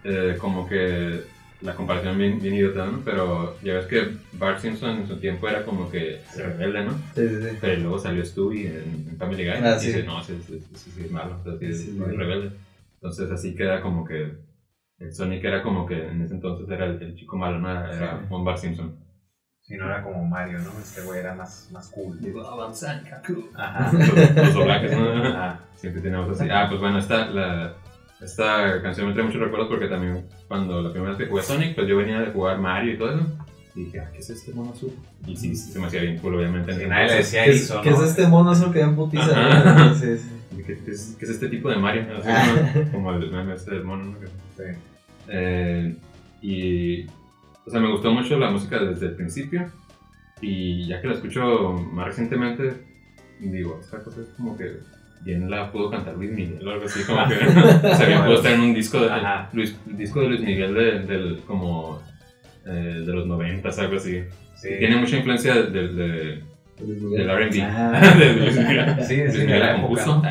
eh, 0.03 0.37
como 0.39 0.67
que 0.69 1.23
la 1.61 1.73
comparación 1.75 2.17
bien, 2.17 2.39
bien 2.39 2.53
idiota, 2.55 2.85
¿no? 2.85 3.01
Pero 3.03 3.57
ya 3.61 3.73
ves 3.73 3.87
que 3.87 4.17
Bart 4.33 4.59
Simpson 4.59 4.97
en 5.01 5.07
su 5.07 5.17
tiempo 5.19 5.47
era 5.49 5.63
como 5.65 5.89
que 5.89 6.21
rebelde, 6.35 6.85
¿no? 6.85 6.91
Sí, 7.15 7.27
sí, 7.27 7.35
sí. 7.41 7.57
Pero 7.59 7.81
luego 7.81 7.97
salió 7.99 8.23
Stewie 8.23 8.67
en, 8.67 9.07
en 9.09 9.17
Family 9.17 9.43
Guy 9.43 9.53
Ah, 9.63 9.75
y 9.75 9.79
sí. 9.79 9.87
dice, 9.87 10.03
no, 10.03 10.21
ese- 10.21 10.35
ese 10.37 10.91
sí 10.91 11.01
es 11.05 11.11
malo, 11.11 11.37
o 11.39 11.43
sea, 11.43 11.57
sí 11.57 11.65
es, 11.65 11.77
Sí, 11.79 11.83
sí 11.85 11.89
es 11.91 11.95
malo. 11.97 12.17
rebelde. 12.17 12.51
Entonces 12.95 13.31
así 13.31 13.55
queda 13.55 13.81
como 13.81 14.05
que 14.05 14.33
el 14.99 15.13
Sonic 15.13 15.43
era 15.43 15.61
como 15.63 15.85
que 15.85 16.07
en 16.07 16.21
ese 16.21 16.33
entonces 16.35 16.69
era 16.69 16.85
el, 16.85 17.01
el 17.01 17.15
chico 17.15 17.37
malo, 17.37 17.59
¿no? 17.59 17.69
Era, 17.69 18.19
Sí. 18.19 18.25
un 18.33 18.43
Bart 18.45 18.57
Simpson. 18.59 18.95
Si 19.61 19.75
no 19.75 19.85
era 19.85 20.01
como 20.01 20.23
Mario, 20.25 20.59
¿no? 20.59 20.79
Este 20.79 21.01
güey 21.01 21.19
era 21.19 21.35
más, 21.35 21.69
más 21.73 21.89
cool. 21.89 22.17
Ajá. 23.55 23.91
Los, 23.91 24.35
los 24.35 24.53
doblajes, 24.53 24.97
¿no? 24.97 25.11
Ajá. 25.27 25.59
Siempre 25.75 26.01
tenemos 26.01 26.29
así. 26.39 26.49
Ah, 26.49 26.67
pues 26.69 26.79
bueno, 26.79 26.97
esta, 26.99 27.27
la, 27.27 27.73
esta 28.21 28.81
canción 28.81 29.07
me 29.07 29.13
trae 29.13 29.25
muchos 29.25 29.41
recuerdos 29.41 29.69
porque 29.69 29.87
también 29.87 30.25
cuando 30.47 30.81
la 30.81 30.91
primera 30.91 31.11
vez 31.13 31.19
que 31.23 31.29
jugué 31.29 31.43
Sonic, 31.43 31.75
pues 31.75 31.87
yo 31.87 31.97
venía 31.97 32.19
de 32.19 32.27
jugar 32.31 32.59
Mario 32.59 32.93
y 32.93 32.97
todo 32.97 33.11
eso. 33.15 33.25
Y 33.75 33.85
dije, 33.85 33.99
ah, 33.99 34.09
¿qué 34.11 34.19
es 34.19 34.29
este 34.31 34.53
mono 34.53 34.71
azul? 34.71 34.91
Y 35.27 35.35
sí, 35.37 35.55
sí, 35.55 35.71
se 35.71 35.79
me 35.79 35.85
hacía 35.85 36.01
bien 36.01 36.17
cool, 36.17 36.35
obviamente. 36.35 36.87
nadie 36.87 37.07
le 37.09 37.15
decía 37.17 37.43
¿Qué 37.45 37.51
es, 37.51 37.61
eso, 37.63 37.81
qué 37.83 37.91
¿no? 37.91 38.01
es 38.03 38.09
este 38.09 38.27
mono 38.27 38.49
azul 38.51 38.73
que 38.73 38.79
dan 38.79 38.95
putiza? 38.95 39.93
Sí, 39.95 40.17
sí. 40.17 40.63
¿Qué, 40.65 40.79
qué 40.83 40.91
es, 40.91 41.15
qué 41.19 41.25
es 41.25 41.31
este 41.31 41.47
tipo 41.49 41.69
de 41.69 41.75
Mario? 41.77 42.05
Así 42.17 42.27
Ah. 42.31 42.71
como, 42.73 42.91
como 42.91 43.11
el 43.13 43.31
meme 43.31 43.53
este 43.53 43.71
del 43.75 43.83
mono. 43.83 44.05
¿no? 44.05 44.17
Sí. 44.57 44.63
Eh, 45.27 45.95
y, 46.41 47.05
o 47.65 47.69
sea, 47.69 47.79
me 47.79 47.91
gustó 47.91 48.11
mucho 48.11 48.37
la 48.39 48.49
música 48.49 48.79
desde 48.79 49.07
el 49.07 49.15
principio. 49.15 49.69
Y 50.41 50.87
ya 50.87 50.99
que 51.01 51.07
la 51.07 51.13
escucho 51.13 51.73
más 51.91 52.07
recientemente, 52.07 52.73
digo, 53.39 53.79
esta 53.79 53.99
cosa 53.99 54.21
es 54.21 54.27
como 54.29 54.57
que 54.57 54.77
bien 55.21 55.49
la 55.49 55.71
pudo 55.71 55.89
cantar 55.91 56.15
Luis 56.15 56.31
Miguel 56.31 56.67
o 56.67 56.71
algo 56.71 56.85
así, 56.85 57.03
como 57.03 57.27
que, 57.27 57.35
o 57.87 57.95
sea, 57.95 58.07
bien 58.07 58.23
pudo 58.23 58.35
estar 58.35 58.51
en 58.53 58.61
un 58.61 58.73
disco 58.73 59.01
de, 59.01 59.11
Ajá. 59.11 59.49
Luis, 59.53 59.75
disco 59.85 60.21
de 60.21 60.27
Luis 60.29 60.41
Miguel 60.41 60.73
de, 60.73 60.99
del, 61.01 61.39
como, 61.45 62.01
eh, 62.65 62.69
de 63.05 63.13
los 63.13 63.25
90, 63.27 63.69
algo 63.69 63.97
así. 63.97 64.23
Sí. 64.55 64.69
Tiene 64.79 64.95
mucha 64.97 65.17
influencia 65.17 65.53
de, 65.55 65.87
de- 65.89 66.41
del. 66.79 67.29
R&B, 67.29 67.61
Ah. 67.61 68.15
de 68.19 68.33
Luis 68.33 68.55
Miguel. 68.57 68.95
Sí, 69.03 69.17
Luis 69.17 69.39
Miguel 69.39 69.59
la 69.59 69.81
compuso. 69.81 70.21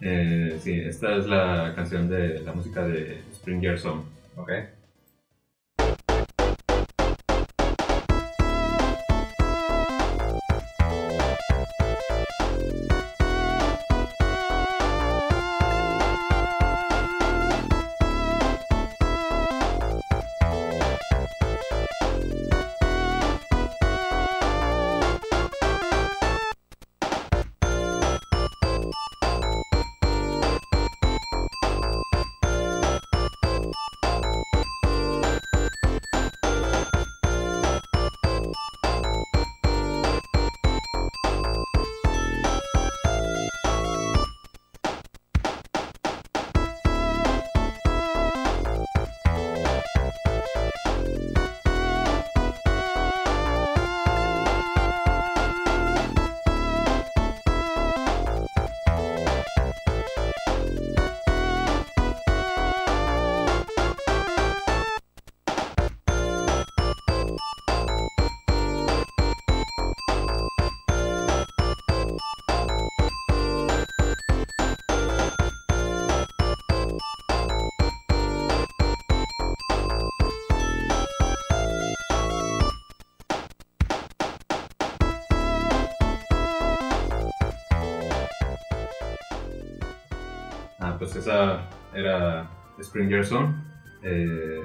Eh, 0.00 0.56
sí, 0.60 0.72
esta 0.80 1.16
es 1.16 1.26
la 1.26 1.72
canción 1.74 2.08
de 2.08 2.40
la 2.40 2.52
música 2.52 2.86
de 2.86 3.18
Spring 3.32 3.60
Year 3.60 3.78
Song. 3.78 4.00
Ok. 4.36 4.50
Pues 91.06 91.16
esa 91.24 91.60
era 91.94 92.46
Springer 92.82 93.24
Zone. 93.24 93.54
Eh, 94.02 94.60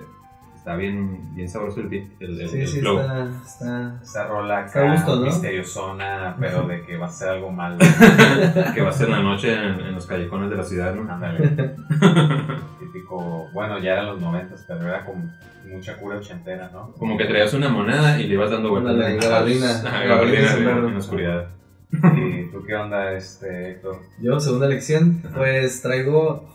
está 0.56 0.76
bien, 0.76 1.36
bien 1.36 1.48
sabroso 1.48 1.82
el 1.82 1.88
beat, 1.88 2.06
el, 2.20 2.40
el, 2.42 2.50
Sí, 2.50 2.62
el 2.62 2.68
sí, 2.68 2.80
flow. 2.80 3.00
está, 3.00 3.30
está... 3.46 4.00
Esa 4.02 4.28
rola 4.28 4.66
Está 4.66 4.80
a 4.80 4.84
acá, 4.84 4.94
gusto, 4.96 5.16
¿no? 5.18 5.26
misteriosona, 5.26 6.36
pero 6.40 6.64
de 6.68 6.82
que 6.84 6.98
va 6.98 7.06
a 7.06 7.10
ser 7.10 7.30
algo 7.30 7.52
mal. 7.52 7.78
que 8.74 8.82
va 8.82 8.90
a 8.90 8.94
ser 8.94 9.10
la 9.10 9.22
noche 9.22 9.54
en, 9.54 9.80
en 9.82 9.94
los 9.96 10.06
callejones 10.08 10.50
de 10.50 10.56
la 10.58 10.64
ciudad, 10.64 10.96
¿no? 10.96 11.12
Ándale. 11.12 11.48
Típico, 12.80 13.48
bueno, 13.54 13.78
ya 13.80 13.94
eran 13.94 14.08
los 14.08 14.20
noventas, 14.22 14.66
pero 14.68 14.82
era 14.88 15.06
con 15.06 15.32
mucha 15.72 15.96
cura 15.98 16.18
ochentera, 16.18 16.70
¿no? 16.74 16.92
Como 16.94 17.18
que 17.18 17.26
traías 17.26 17.54
una 17.54 17.70
moneda 17.70 18.20
y 18.20 18.28
le 18.28 18.34
ibas 18.34 18.50
dando 18.52 18.70
vueltas. 18.72 18.94
Ándale, 18.94 19.18
gabardina. 19.18 19.70
Ajá, 19.86 20.04
Gabardina 20.06 20.52
en 20.54 20.94
la 20.94 20.98
oscuridad. 21.00 21.48
¿Y 21.92 22.52
tú 22.52 22.64
qué 22.66 22.76
onda, 22.76 23.14
este, 23.14 23.72
Héctor? 23.72 24.00
Yo, 24.20 24.40
segunda 24.40 24.66
elección, 24.68 25.22
pues 25.36 25.82
traigo 25.82 26.50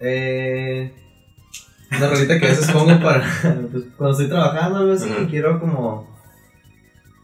eh, 0.00 0.92
una 1.96 2.08
rolita 2.08 2.38
que 2.38 2.46
a 2.46 2.50
veces 2.50 2.70
pongo 2.72 2.98
para 3.00 3.20
pues, 3.72 3.84
cuando 3.96 4.10
estoy 4.12 4.28
trabajando 4.28 4.78
o 4.78 4.82
algo 4.82 4.92
así 4.92 5.08
y 5.22 5.26
quiero 5.26 5.60
como 5.60 6.08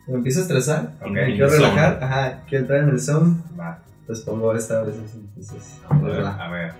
me 0.06 0.14
empiezo 0.14 0.38
a 0.40 0.42
estresar, 0.42 0.92
Ok. 1.02 1.10
me 1.10 1.26
quiero 1.34 1.48
zone. 1.50 1.58
relajar, 1.60 1.98
ajá, 2.04 2.42
quiero 2.48 2.62
entrar 2.64 2.82
en 2.84 2.90
el 2.90 3.00
zone, 3.00 3.36
Va, 3.58 3.80
pues 4.06 4.20
pongo 4.20 4.54
esta 4.54 4.82
veces, 4.82 5.14
entonces, 5.14 5.80
a 5.88 5.94
ver, 5.94 6.02
pues, 6.02 6.24
va. 6.24 6.44
a 6.44 6.50
ver. 6.50 6.72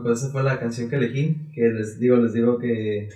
Bueno, 0.00 0.14
pues 0.14 0.22
esa 0.22 0.32
fue 0.32 0.42
la 0.42 0.58
canción 0.58 0.88
que 0.88 0.96
elegí, 0.96 1.36
que 1.54 1.62
les 1.68 1.98
digo, 2.00 2.16
les 2.16 2.32
digo 2.32 2.58
que 2.58 3.08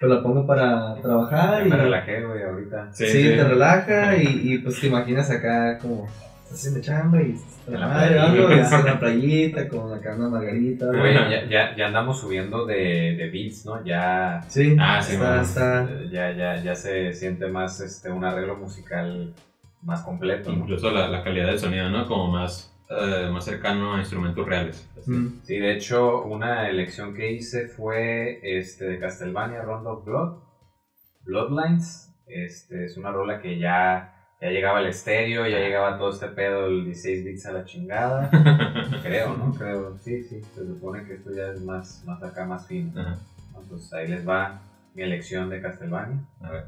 pues 0.00 0.10
la 0.10 0.22
pongo 0.22 0.46
para 0.46 0.96
trabajar 1.00 1.60
Ya 1.60 1.66
y 1.66 1.70
me 1.70 1.76
relajé, 1.76 2.24
güey, 2.24 2.42
ahorita. 2.42 2.88
sí, 2.92 3.04
te 3.06 3.44
relaja 3.44 4.16
y, 4.16 4.52
y 4.54 4.58
pues 4.58 4.80
te 4.80 4.88
imaginas 4.88 5.30
acá 5.30 5.78
como 5.78 6.06
estás 6.42 6.58
haciendo 6.58 6.80
chamba 6.80 7.22
y 7.22 7.36
En 7.68 7.80
la 7.80 7.86
madre, 7.86 8.18
algo, 8.18 8.48
playita. 8.98 9.68
con 9.68 9.92
acá 9.94 10.16
una 10.16 10.28
margarita. 10.28 10.86
Güey, 10.86 11.14
ya, 11.14 11.44
ya, 11.48 11.76
ya 11.76 11.86
andamos 11.86 12.20
subiendo 12.20 12.66
de, 12.66 13.14
de 13.16 13.30
beats, 13.30 13.64
¿no? 13.64 13.84
Ya, 13.84 14.42
Sí, 14.48 14.76
Ah, 14.80 15.00
sí, 15.00 15.12
está, 15.14 15.26
bueno. 15.28 15.42
está, 15.42 15.88
ya, 16.10 16.32
ya, 16.32 16.62
ya 16.62 16.74
se 16.74 17.12
siente 17.12 17.46
más 17.46 17.80
este, 17.80 18.10
un 18.10 18.24
arreglo 18.24 18.56
musical 18.56 19.32
más 19.82 20.02
completo. 20.02 20.50
¿no? 20.50 20.58
Incluso 20.58 20.90
la, 20.90 21.08
la 21.08 21.22
calidad 21.22 21.46
del 21.46 21.58
sonido, 21.60 21.88
¿no? 21.90 22.06
Como 22.08 22.28
más, 22.32 22.71
eh, 22.88 23.28
más 23.32 23.44
cercano 23.44 23.94
a 23.94 23.98
instrumentos 23.98 24.46
reales. 24.46 24.88
mm, 25.06 25.26
Sí, 25.44 25.58
de 25.58 25.72
hecho, 25.72 26.22
una 26.22 26.68
elección 26.68 27.14
que 27.14 27.32
hice 27.32 27.68
fue 27.68 28.40
este, 28.42 28.84
de 28.86 28.98
Castlevania 28.98 29.62
Round 29.62 29.86
of 29.86 30.04
Blood, 30.04 30.38
Bloodlines. 31.24 32.08
Este, 32.26 32.84
es 32.86 32.96
una 32.96 33.10
rola 33.10 33.40
que 33.40 33.58
ya, 33.58 34.14
ya 34.40 34.48
llegaba 34.50 34.78
al 34.78 34.86
estéreo, 34.86 35.46
ya 35.46 35.58
llegaba 35.58 35.98
todo 35.98 36.10
este 36.10 36.28
pedo, 36.28 36.66
el 36.66 36.84
16 36.84 37.24
bits 37.24 37.46
a 37.46 37.52
la 37.52 37.64
chingada. 37.64 38.30
Creo, 39.02 39.36
¿no? 39.36 39.52
Creo, 39.52 39.98
sí, 39.98 40.22
sí. 40.24 40.40
Se 40.54 40.66
supone 40.66 41.04
que 41.04 41.14
esto 41.14 41.30
ya 41.34 41.48
es 41.48 41.60
más, 41.62 42.02
más 42.06 42.22
acá, 42.22 42.44
más 42.44 42.66
fino. 42.66 42.92
Pues 43.68 43.92
ahí 43.92 44.08
les 44.08 44.26
va 44.26 44.60
mi 44.94 45.02
elección 45.02 45.48
de 45.48 45.60
Castlevania. 45.62 46.18
A 46.40 46.50
ver. 46.50 46.64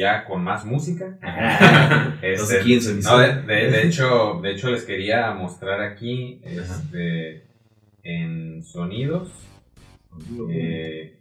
Ya 0.00 0.24
con 0.24 0.42
más 0.42 0.64
música. 0.64 1.18
Este, 2.22 2.60
15, 2.60 2.94
no, 3.02 3.18
de, 3.18 3.42
de, 3.44 3.86
hecho, 3.86 4.40
de 4.42 4.52
hecho, 4.52 4.70
les 4.70 4.84
quería 4.84 5.32
mostrar 5.32 5.80
aquí 5.80 6.40
este, 6.44 7.46
en 8.02 8.62
sonidos. 8.62 9.32
Eh, 10.50 11.18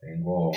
tengo. 0.00 0.52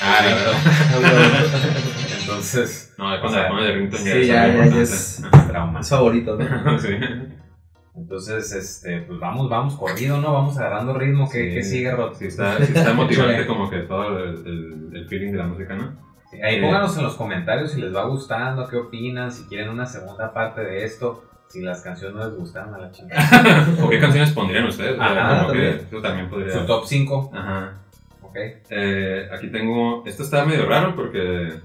Ah, 0.00 0.20
Entonces. 2.20 2.94
No, 2.96 3.20
cuando 3.20 3.48
pone 3.48 3.64
de 3.64 3.72
ringtone 3.72 4.02
sí, 4.02 4.26
ya, 4.26 4.46
ya, 4.48 4.66
ya 4.66 4.80
es, 4.80 5.22
es 5.80 5.88
favorito, 5.88 6.36
¿no? 6.36 6.78
sí. 6.78 6.88
Entonces, 7.96 8.52
este, 8.52 9.02
pues 9.02 9.20
vamos, 9.20 9.48
vamos 9.48 9.76
corrido, 9.76 10.20
¿no? 10.20 10.32
Vamos 10.32 10.58
agarrando 10.58 10.94
ritmo. 10.94 11.30
que, 11.30 11.62
sigue, 11.62 11.92
Rod? 11.92 12.14
Sí, 12.14 12.26
está, 12.26 12.58
está 12.58 12.92
motivante 12.94 13.46
como 13.46 13.70
que 13.70 13.78
todo 13.80 14.18
el, 14.18 14.90
el, 14.92 15.06
feeling 15.08 15.32
de 15.32 15.38
la 15.38 15.46
música, 15.46 15.74
¿no? 15.74 16.04
ahí 16.42 16.60
pónganos 16.60 16.96
en 16.96 17.04
los 17.04 17.14
comentarios 17.14 17.70
si 17.70 17.80
les 17.80 17.94
va 17.94 18.06
gustando, 18.06 18.66
qué 18.68 18.76
opinan, 18.76 19.30
si 19.30 19.44
quieren 19.44 19.68
una 19.68 19.86
segunda 19.86 20.32
parte 20.32 20.62
de 20.62 20.84
esto, 20.84 21.22
si 21.46 21.62
las 21.62 21.82
canciones 21.82 22.16
no 22.16 22.24
les 22.26 22.36
gustan 22.36 22.74
a 22.74 22.78
la 22.78 22.90
chingada. 22.90 23.68
¿O 23.82 23.88
qué 23.88 24.00
canciones 24.00 24.32
pondrían 24.32 24.66
ustedes? 24.66 24.98
Ajá, 24.98 25.46
también. 25.46 25.86
eso 25.86 26.02
también 26.02 26.28
podría... 26.28 26.52
Su 26.52 26.66
top 26.66 26.84
5. 26.84 27.30
Ajá. 27.32 27.74
Ok. 28.22 28.36
Eh, 28.70 29.28
aquí 29.32 29.48
tengo... 29.48 30.02
Esto 30.04 30.24
está 30.24 30.44
medio 30.44 30.66
raro 30.66 30.96
porque 30.96 31.60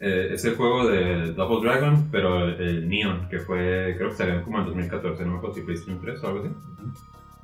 eh, 0.00 0.30
es 0.32 0.44
el 0.44 0.56
juego 0.56 0.88
de 0.88 1.32
Double 1.32 1.66
Dragon, 1.66 2.08
pero 2.10 2.48
el 2.48 2.88
Neon, 2.88 3.28
que 3.28 3.38
fue, 3.38 3.94
creo 3.96 4.10
que 4.10 4.16
salió 4.16 4.42
como 4.42 4.58
en 4.58 4.66
2014, 4.66 5.24
no 5.24 5.32
me 5.32 5.36
acuerdo 5.38 5.54
si 5.54 5.62
PlayStation 5.62 6.00
3 6.00 6.22
o 6.22 6.26
algo 6.26 6.40
así. 6.40 6.54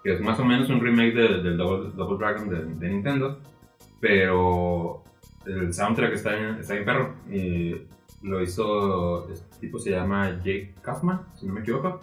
Que 0.03 0.15
es 0.15 0.21
más 0.21 0.39
o 0.41 0.45
menos 0.45 0.69
un 0.69 0.81
remake 0.81 1.15
del 1.15 1.57
Double, 1.57 1.91
Double, 1.95 2.19
Dragon 2.19 2.79
de, 2.79 2.89
Nintendo, 2.89 3.39
pero 4.01 5.05
el 5.47 5.73
soundtrack 5.73 6.15
está 6.15 6.39
en, 6.39 6.57
está 6.57 6.77
en 6.77 6.85
perro. 6.85 7.15
Y 7.31 7.75
lo 8.23 8.43
hizo, 8.43 9.31
este 9.31 9.61
tipo 9.61 9.79
se 9.79 9.91
llama 9.91 10.39
Jake 10.39 10.75
Kaufman, 10.83 11.21
si 11.35 11.47
no 11.47 11.55
me 11.55 11.61
equivoco. 11.61 12.01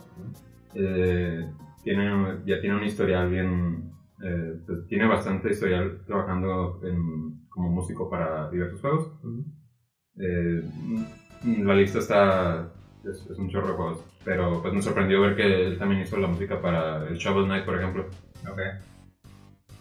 Eh, 0.74 1.48
tiene, 1.84 2.40
ya 2.46 2.60
tiene 2.60 2.76
un 2.76 2.84
historial 2.84 3.30
bien, 3.30 3.92
eh, 4.24 4.60
pues 4.66 4.88
tiene 4.88 5.08
bastante 5.08 5.52
historial 5.52 6.02
trabajando 6.06 6.82
como 7.50 7.70
músico 7.70 8.10
para 8.10 8.50
diversos 8.50 8.82
juegos. 8.82 9.12
Eh, 10.20 10.64
la 11.64 11.76
lista 11.76 12.00
está. 12.00 12.70
Es, 13.04 13.26
un 13.38 13.50
chorro 13.50 13.68
de 13.70 13.74
juegos. 13.74 14.00
Pero 14.24 14.62
pues 14.62 14.74
me 14.74 14.82
sorprendió 14.82 15.22
ver 15.22 15.36
que 15.36 15.68
él 15.68 15.78
también 15.78 16.02
hizo 16.02 16.18
la 16.18 16.28
música 16.28 16.62
para 16.62 17.08
el 17.08 17.18
Shovel 17.18 17.46
Knight, 17.46 17.66
por 17.66 17.78
ejemplo. 17.78 18.08
Ok. 18.50 18.60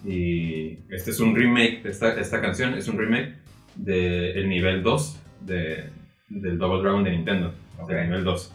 Y 0.05 0.79
este 0.95 1.11
es 1.11 1.19
un 1.19 1.35
remake, 1.35 1.85
esta, 1.85 2.15
esta 2.15 2.41
canción 2.41 2.75
es 2.75 2.87
un 2.87 2.97
remake 2.99 3.35
del 3.75 4.37
el 4.37 4.49
nivel 4.49 4.83
2 4.85 5.21
de, 5.41 5.91
del 6.29 6.59
Double 6.59 6.83
Dragon 6.83 7.03
de 7.03 7.11
Nintendo. 7.11 7.53
Del 7.89 8.05
nivel 8.05 8.25
2. 8.25 8.55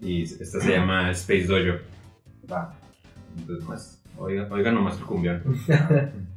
Y 0.00 0.22
esta 0.22 0.60
se 0.60 0.72
llama 0.72 1.10
Space 1.10 1.44
Dojo. 1.44 1.78
Va. 2.50 2.74
Entonces, 3.36 3.64
pues, 3.66 4.02
oiga, 4.16 4.48
oiga 4.50 4.72
nomás 4.72 4.98
el 4.98 5.04
cumbión. 5.04 5.42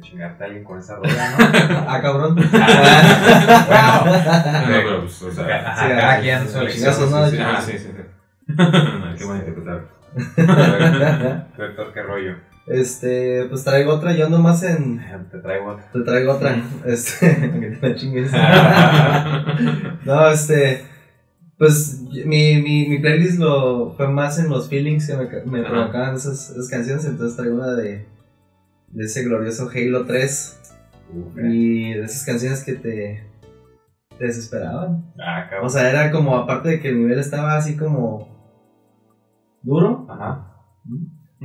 chingarte 0.00 0.42
a 0.42 0.46
alguien 0.46 0.64
con 0.64 0.78
esa 0.78 0.96
rola, 0.96 1.30
¿no? 1.30 1.36
ah, 1.88 2.00
cabrón. 2.02 2.36
Ah, 3.72 4.02
wow. 4.04 4.52
no, 4.52 4.82
pero 4.82 5.00
pues, 5.02 5.22
o 5.22 5.30
sea, 5.30 5.46
cada 5.46 6.20
quien 6.20 6.48
su 6.48 6.58
elección. 6.58 6.94
Ah, 7.14 7.60
sí, 7.60 7.72
sí, 7.72 7.78
sí. 7.78 7.92
no, 8.48 9.14
qué 9.16 9.24
bueno 9.24 9.44
interpretar. 9.46 9.86
Doctor, 11.56 11.92
qué 11.94 12.02
rollo. 12.02 12.36
Este, 12.66 13.46
pues 13.48 13.64
traigo 13.64 13.94
otra, 13.94 14.12
yo 14.12 14.28
nomás 14.28 14.62
en. 14.64 15.00
Te 15.30 15.38
traigo 15.38 15.72
otra. 15.72 15.84
Te 15.92 16.00
traigo 16.00 16.32
otra. 16.32 16.56
Este, 16.84 17.36
que 17.60 17.76
te 17.80 17.88
la 17.88 17.94
chingues. 17.94 18.32
no, 20.04 20.28
este. 20.28 20.89
Pues 21.60 22.02
mi, 22.02 22.60
mi, 22.60 22.88
mi 22.88 22.98
playlist 22.98 23.38
lo 23.38 23.92
fue 23.92 24.08
más 24.08 24.40
en 24.40 24.48
los 24.48 24.68
feelings 24.68 25.06
que 25.06 25.14
me, 25.14 25.26
me 25.44 25.68
provocaban 25.68 26.16
esas, 26.16 26.50
esas 26.50 26.68
canciones, 26.68 27.04
entonces 27.04 27.36
traigo 27.36 27.54
una 27.54 27.76
de 27.76 28.04
de 28.92 29.04
ese 29.04 29.22
glorioso 29.24 29.68
Halo 29.72 30.04
3 30.04 30.60
y 31.36 31.94
de 31.94 32.04
esas 32.04 32.24
canciones 32.24 32.64
que 32.64 32.74
te, 32.74 33.24
te 34.18 34.24
desesperaban. 34.24 35.12
Ah, 35.18 35.48
o 35.62 35.68
sea, 35.68 35.90
era 35.90 36.10
como, 36.10 36.36
aparte 36.36 36.68
de 36.68 36.80
que 36.80 36.88
el 36.88 36.98
nivel 36.98 37.18
estaba 37.18 37.56
así 37.56 37.76
como 37.76 38.28
duro, 39.62 40.06
Ajá. 40.08 40.56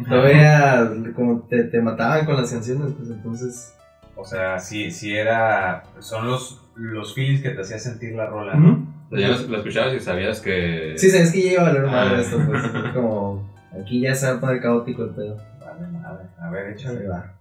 todavía 0.07 0.91
como 1.15 1.41
te, 1.47 1.63
te, 1.65 1.81
mataban 1.81 2.25
con 2.25 2.37
las 2.37 2.51
canciones, 2.51 2.93
pues 2.97 3.09
entonces... 3.09 3.74
O 4.15 4.25
sea, 4.25 4.59
sí, 4.59 4.91
sí 4.91 5.15
era, 5.15 5.83
son 5.99 6.27
los, 6.27 6.61
los 6.75 7.13
feels 7.13 7.41
que 7.41 7.49
te 7.49 7.61
hacía 7.61 7.79
sentir 7.79 8.15
la 8.15 8.27
rola, 8.27 8.53
ya 9.11 9.29
lo, 9.29 9.57
escuchabas 9.57 9.93
y 9.93 9.99
sabías 9.99 10.41
que... 10.41 10.93
Sí, 10.97 11.09
sabes 11.09 11.31
que 11.31 11.43
ya 11.43 11.51
iba 11.53 11.61
a 11.61 11.65
valer 11.65 11.83
madre 11.83 12.15
ah. 12.17 12.21
esto, 12.21 12.41
pues 12.45 12.63
como... 12.93 13.55
Aquí 13.79 14.01
ya 14.01 14.15
se 14.15 14.27
va 14.27 14.37
a 14.37 14.39
poner 14.39 14.61
caótico 14.61 15.03
el 15.03 15.09
pedo. 15.09 15.37
Vale, 15.59 15.87
madre. 15.87 16.25
A 16.39 16.49
ver, 16.49 16.71
échale. 16.71 17.07
va. 17.07 17.34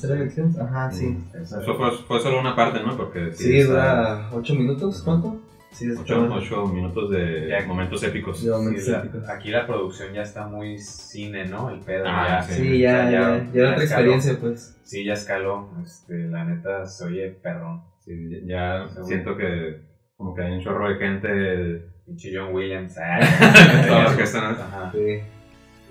¿Tercera? 0.00 0.14
¿Tercera 0.18 0.44
elección? 0.48 0.56
Ajá, 0.68 0.90
sí. 0.90 1.06
Mm. 1.06 1.36
Eso 1.42 1.74
fue, 1.76 1.90
fue 2.06 2.20
solo 2.20 2.40
una 2.40 2.54
parte, 2.56 2.80
¿no? 2.82 2.96
Porque 2.96 3.32
sí, 3.32 3.60
dura 3.62 4.30
8 4.32 4.54
minutos, 4.54 5.02
¿cuánto? 5.02 5.40
Sí, 5.72 5.90
es 5.90 5.98
8, 5.98 6.66
minutos 6.68 7.10
de 7.10 7.48
Ya. 7.50 7.66
momentos 7.66 8.02
épicos. 8.02 8.42
De 8.42 8.50
momentos 8.50 8.84
Sí, 8.84 8.90
la- 8.92 8.98
épicos. 9.00 9.28
aquí 9.28 9.50
la 9.50 9.66
producción 9.66 10.12
ya 10.14 10.22
está 10.22 10.46
muy 10.46 10.78
cine, 10.78 11.44
¿no? 11.46 11.68
El 11.70 11.80
pedo 11.80 12.04
Ah, 12.06 12.38
ya. 12.40 12.42
sí. 12.42 12.62
Sí, 12.62 12.78
ya, 12.78 13.04
ya- 13.04 13.10
ya, 13.10 13.10
ya, 13.10 13.52
ya 13.52 13.60
era 13.60 13.70
otra 13.72 13.84
escaló. 13.84 14.12
experiencia, 14.12 14.38
pues. 14.40 14.78
Sí, 14.84 15.04
ya 15.04 15.12
escaló. 15.12 15.68
Este, 15.84 16.14
la 16.28 16.44
neta 16.44 16.86
se 16.86 17.04
oye 17.04 17.28
perrón. 17.42 17.82
Sí, 18.04 18.12
ya 18.46 18.86
siento 19.04 19.36
que 19.36 19.82
como 20.16 20.34
que 20.34 20.42
hay 20.42 20.52
un 20.52 20.60
chorro 20.62 20.88
de 20.88 20.94
gente. 20.96 21.88
Pinche 22.06 22.30
John 22.34 22.54
Williams. 22.54 22.94
Todos 23.88 24.02
los 24.04 24.12
que 24.14 24.22
están. 24.22 24.52
Ajá. 24.54 24.92
Sí. 24.94 25.20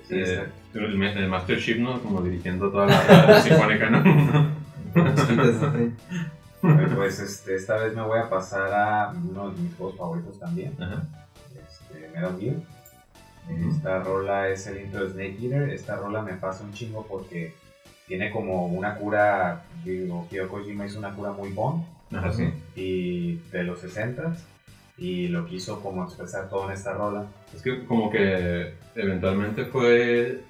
Sí, 0.07 0.15
eh, 0.19 0.43
el, 0.73 1.01
el 1.03 1.27
Master 1.29 1.59
Chief, 1.59 1.77
¿no? 1.77 1.99
Como 2.01 2.21
dirigiendo 2.21 2.69
toda 2.69 2.85
la, 2.87 3.25
la 3.27 3.41
sinfónica, 3.41 3.89
¿no? 3.89 4.03
Pues 6.95 7.19
este, 7.19 7.55
esta 7.55 7.77
vez 7.77 7.95
me 7.95 8.01
voy 8.01 8.19
a 8.19 8.29
pasar 8.29 8.73
a 8.73 9.13
uno 9.29 9.51
de 9.51 9.61
mis 9.61 9.75
juegos 9.75 9.97
favoritos 9.97 10.39
también. 10.39 10.73
Ajá. 10.79 11.03
este, 11.67 12.09
Metal 12.09 12.37
Gear. 12.39 12.55
Esta 13.69 13.99
rola 13.99 14.49
es 14.49 14.65
el 14.65 14.81
intro 14.81 15.05
de 15.05 15.11
Snake 15.11 15.37
Eater. 15.41 15.69
Esta 15.69 15.95
rola 15.97 16.23
me 16.23 16.33
pasa 16.33 16.63
un 16.63 16.73
chingo 16.73 17.05
porque 17.05 17.53
tiene 18.07 18.31
como 18.31 18.65
una 18.67 18.95
cura, 18.95 19.63
digo, 19.83 20.27
Hideo 20.31 20.49
Kojima 20.49 20.85
hizo 20.85 20.97
una 20.99 21.11
cura 21.13 21.31
muy 21.31 21.49
bon 21.51 21.85
Ajá, 22.11 22.31
sí. 22.31 22.51
y 22.75 23.35
de 23.51 23.63
los 23.63 23.79
60 23.79 24.35
y 24.97 25.27
lo 25.27 25.45
quiso 25.45 25.81
como 25.81 26.03
expresar 26.05 26.47
todo 26.49 26.65
en 26.67 26.71
esta 26.73 26.93
rola. 26.93 27.25
Es 27.53 27.61
que 27.61 27.85
como 27.85 28.09
que 28.09 28.73
eventualmente 28.95 29.65
fue... 29.65 30.41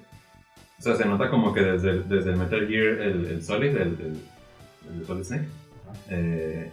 O 0.78 0.82
sea, 0.82 0.94
se 0.94 1.04
nota 1.06 1.30
como 1.30 1.52
que 1.54 1.62
desde, 1.62 1.90
el- 1.90 2.08
desde 2.08 2.30
el 2.30 2.36
Metal 2.36 2.66
Gear, 2.68 2.86
el, 3.00 3.26
el 3.26 3.42
Solid, 3.42 3.76
el, 3.76 4.20
el, 4.98 5.06
Solid 5.06 5.24
Snake, 5.24 5.48
eh, 6.10 6.70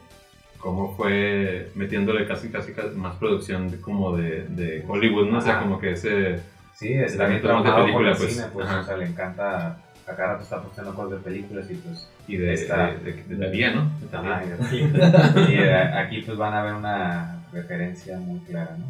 como 0.60 0.96
fue 0.96 1.72
metiéndole 1.76 2.28
casi 2.28 2.50
casi 2.50 2.74
casi 2.74 2.96
más 2.96 3.16
producción 3.16 3.70
de- 3.72 3.80
como 3.80 4.16
de, 4.18 4.46
de 4.50 4.84
Hollywood, 4.88 5.30
¿no? 5.30 5.38
O 5.40 5.42
sea, 5.42 5.60
como 5.60 5.80
que 5.80 5.92
ese... 5.94 6.40
Sí, 6.76 6.90
bien 6.90 7.06
También 7.18 7.42
de 7.42 7.72
película, 7.72 8.16
pues, 8.18 8.34
cine, 8.34 8.46
pues, 8.52 8.68
ajá. 8.68 8.80
o 8.82 8.84
sea, 8.84 8.98
le 8.98 9.06
encanta, 9.06 9.68
a 10.08 10.16
cada 10.16 10.34
rato 10.34 10.44
está 10.44 10.62
posteando 10.62 10.94
cosas 10.96 11.12
de 11.12 11.18
películas 11.18 11.70
y 11.72 11.76
pues 11.76 12.10
Y 12.28 12.38
de, 12.38 12.54
Está- 12.54 12.88
de, 12.94 13.14
de, 13.14 13.24
de 13.24 13.36
Thalía, 13.46 13.74
¿no? 13.74 13.92
De 14.02 14.08
Thalía. 14.08 14.58
Ajá, 14.60 15.46
y 15.50 15.54
y 15.54 15.58
aquí 15.98 16.22
pues 16.26 16.38
van 16.38 16.54
a 16.54 16.64
ver 16.64 16.74
una 16.74 17.40
referencia 17.54 18.18
muy 18.18 18.40
clara, 18.40 18.78
¿no? 18.78 18.88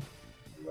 Y 0.59 0.65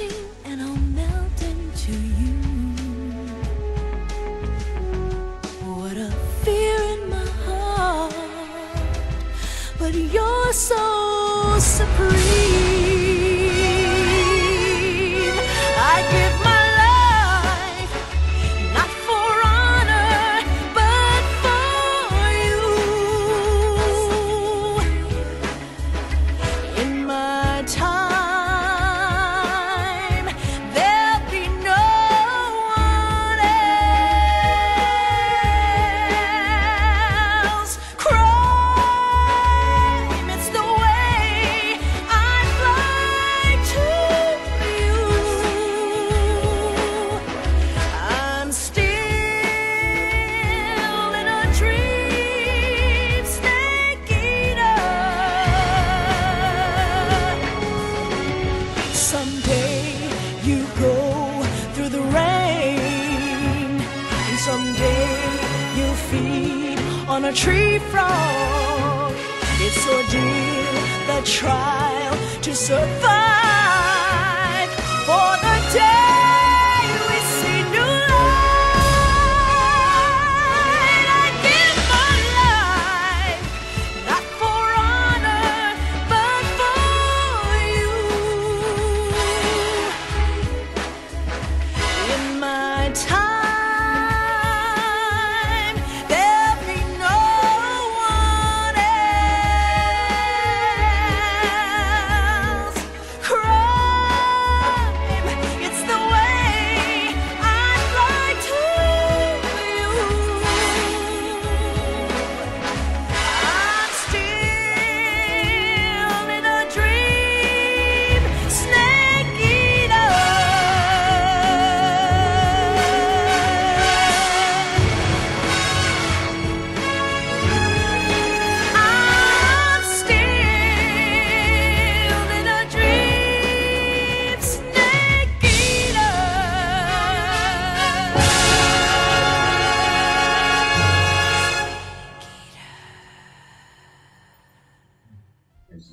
watching 0.00 0.27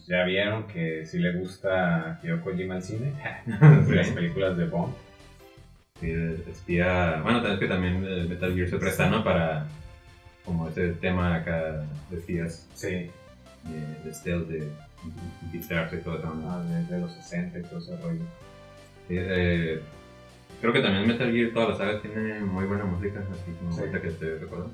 ya 0.08 0.24
vieron 0.24 0.68
que 0.68 1.06
si 1.06 1.18
le 1.20 1.34
gusta 1.34 2.20
Hideo 2.24 2.42
Kojima 2.42 2.78
el 2.78 2.84
cine, 2.84 3.14
las 3.90 4.10
películas 4.10 4.58
de 4.58 4.66
Bond. 4.66 4.94
Sí, 6.00 6.12
espía. 6.50 7.22
Bueno, 7.24 7.46
es 7.48 7.60
que 7.60 7.68
también 7.68 8.06
eh, 8.08 8.26
Metal 8.28 8.54
Gear 8.54 8.70
se 8.70 8.78
presta, 8.78 9.10
¿no? 9.10 9.24
Para 9.24 9.66
como 10.44 10.68
ese 10.70 10.90
tema 10.90 11.36
acá 11.36 11.84
de 12.10 12.18
espías, 12.18 12.68
Sí, 12.76 12.88
de, 12.90 13.10
de 14.04 14.14
stealth, 14.14 14.48
de 14.48 14.70
infiltrarse 15.44 15.96
y 15.96 16.00
todo 16.02 16.18
eso. 16.20 16.34
¿no? 16.36 16.52
ah, 16.52 16.64
desde 16.64 17.00
los 17.00 17.12
60 17.14 17.60
y 17.60 17.64
todo 17.64 17.80
ese 17.80 17.98
rollo. 17.98 18.22
Sí, 19.08 19.16
eh, 19.18 19.80
creo 20.62 20.74
que 20.74 20.82
también 20.82 21.08
Metal 21.08 21.32
Gear, 21.32 21.52
toda 21.54 21.70
la 21.70 21.78
saga 21.78 22.02
tiene 22.02 22.40
muy 22.42 22.66
buena 22.66 22.84
música, 22.86 23.22
así 23.32 23.52
como 23.60 23.74
Sí. 23.74 23.80
ahorita 23.80 24.02
que 24.02 24.10
te 24.10 24.38
recuerdo. 24.38 24.70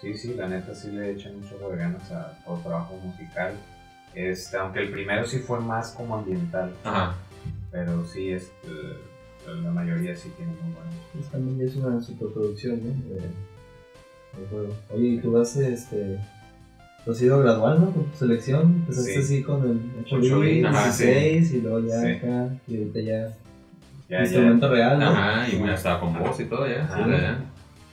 Sí, 0.00 0.14
sí, 0.16 0.34
la 0.34 0.48
neta 0.48 0.74
sí 0.74 0.90
le 0.92 1.10
echan 1.12 1.38
mucho 1.40 1.58
de 1.70 1.76
ganas 1.76 2.10
a 2.10 2.38
todo 2.44 2.58
trabajo 2.58 2.96
musical. 3.04 3.54
Este, 4.14 4.56
aunque 4.56 4.80
el 4.80 4.90
primero 4.90 5.26
sí 5.26 5.38
fue 5.38 5.60
más 5.60 5.90
como 5.92 6.16
ambiental, 6.16 6.72
Ajá. 6.84 7.14
pero 7.70 8.04
sí, 8.06 8.30
este, 8.30 8.68
la 9.62 9.70
mayoría 9.70 10.14
sí 10.16 10.30
tiene 10.36 10.52
muy 10.52 10.72
buenos. 10.74 10.94
Pues 11.14 11.26
también 11.30 11.66
es 11.66 11.74
una 11.76 12.00
superproducción, 12.00 12.80
¿no? 12.82 13.08
De, 13.08 13.14
del 13.20 14.48
juego. 14.50 14.74
Oye, 14.90 15.08
¿y 15.08 15.18
tú 15.18 15.32
vas, 15.32 15.56
este... 15.56 16.18
¿Tú 17.04 17.10
has 17.10 17.20
ido 17.20 17.40
gradual, 17.40 17.80
no? 17.80 17.90
Con 17.90 18.04
tu 18.04 18.16
selección. 18.16 18.62
Empezaste 18.62 19.12
Sí. 19.14 19.18
así 19.18 19.42
con 19.42 19.62
el 19.68 19.80
8 20.06 20.16
8 20.18 20.40
bit, 20.40 20.52
bit, 20.58 20.64
ajá, 20.66 20.84
16 20.84 21.52
y 21.54 21.60
luego 21.60 21.80
ya 21.80 22.00
Sí. 22.00 22.06
acá. 22.12 22.48
Y 22.68 22.76
ahorita 22.76 23.00
ya... 23.00 23.28
Ya, 24.08 24.18
ya. 24.18 24.22
instrumento 24.22 24.68
real, 24.68 24.98
¿no? 25.00 25.06
Ajá, 25.06 25.48
y 25.48 25.58
ya 25.58 25.74
estaba 25.74 25.98
con 26.00 26.16
voz 26.18 26.38
y 26.38 26.44
todo 26.44 26.66
ya. 26.68 26.84
Ajá. 26.84 27.08
ya. 27.10 27.44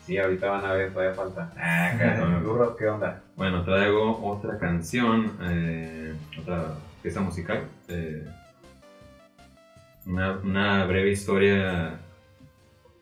Sí, 0.09 0.17
ahorita 0.17 0.49
van 0.49 0.65
a 0.65 0.73
ver, 0.73 0.91
todavía 0.91 1.13
falta. 1.13 1.53
Ah, 1.55 1.91
cabrón. 1.99 2.41
¿Tú, 2.43 2.53
Rod, 2.55 2.75
qué 2.79 2.87
onda? 2.87 3.21
Bueno, 3.35 3.63
traigo 3.63 4.19
otra 4.27 4.57
canción, 4.57 5.37
eh, 5.43 6.15
otra 6.41 6.73
pieza 7.03 7.21
musical. 7.21 7.61
eh, 7.89 8.25
una, 10.07 10.31
una 10.39 10.85
breve 10.87 11.11
historia 11.11 11.99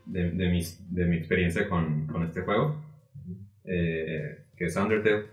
de, 0.06 0.32
de, 0.32 0.50
mis- 0.50 0.84
de 0.94 1.06
mi 1.06 1.16
experiencia 1.16 1.70
con, 1.70 2.08
con 2.08 2.24
este 2.24 2.42
juego, 2.42 2.76
eh, 3.64 4.44
que 4.58 4.66
es 4.66 4.76
Undertale. 4.76 5.28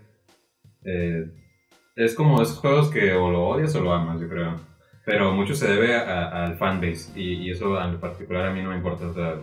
Es 1.97 2.15
como 2.15 2.41
esos 2.41 2.57
juegos 2.59 2.89
que 2.89 3.11
o 3.11 3.29
lo 3.29 3.47
odias 3.49 3.75
o 3.75 3.81
lo 3.81 3.91
amas, 3.91 4.21
yo 4.21 4.29
creo. 4.29 4.55
Pero 5.03 5.33
mucho 5.33 5.53
se 5.53 5.67
debe 5.67 5.93
a- 5.93 6.45
al 6.45 6.55
fanbase 6.55 7.19
y, 7.19 7.33
y 7.33 7.51
eso 7.51 7.77
en 7.83 7.99
particular 7.99 8.45
a 8.45 8.53
mí 8.53 8.63
no 8.63 8.69
me 8.69 8.77
importa. 8.77 9.07
O 9.07 9.13
sea, 9.13 9.35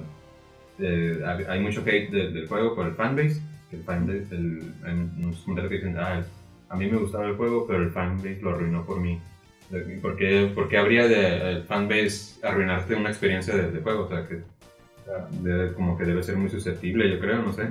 eh, 0.82 1.46
hay 1.48 1.60
mucho 1.60 1.82
hate 1.86 2.10
del, 2.10 2.34
del 2.34 2.46
juego 2.48 2.74
por 2.74 2.86
el 2.86 2.94
fanbase. 2.94 3.40
El 3.72 3.82
fanbase, 3.84 4.26
el, 4.34 4.72
hay 4.84 4.92
unos 5.18 5.38
comentarios 5.40 5.70
que 5.70 5.76
dicen, 5.86 5.96
ah, 5.98 6.22
a 6.68 6.76
mí 6.76 6.90
me 6.90 6.98
gustaba 6.98 7.26
el 7.28 7.36
juego, 7.36 7.66
pero 7.66 7.82
el 7.82 7.90
fanbase 7.90 8.38
lo 8.42 8.50
arruinó 8.50 8.84
por 8.84 9.00
mí. 9.00 9.18
¿Y 9.70 9.96
¿Por 10.00 10.16
qué, 10.16 10.50
por 10.54 10.68
qué 10.68 10.76
habría 10.76 11.08
de, 11.08 11.50
el 11.52 11.62
fanbase 11.64 12.44
arruinarte 12.46 12.94
una 12.94 13.08
experiencia 13.08 13.56
de, 13.56 13.70
de 13.70 13.80
juego? 13.80 14.04
O 14.04 14.08
sea, 14.08 14.26
que 14.28 14.42
como 15.74 15.96
que 15.96 16.04
debe 16.04 16.22
ser 16.22 16.36
muy 16.36 16.50
susceptible, 16.50 17.10
yo 17.10 17.18
creo, 17.20 17.42
no 17.42 17.52
sé. 17.52 17.68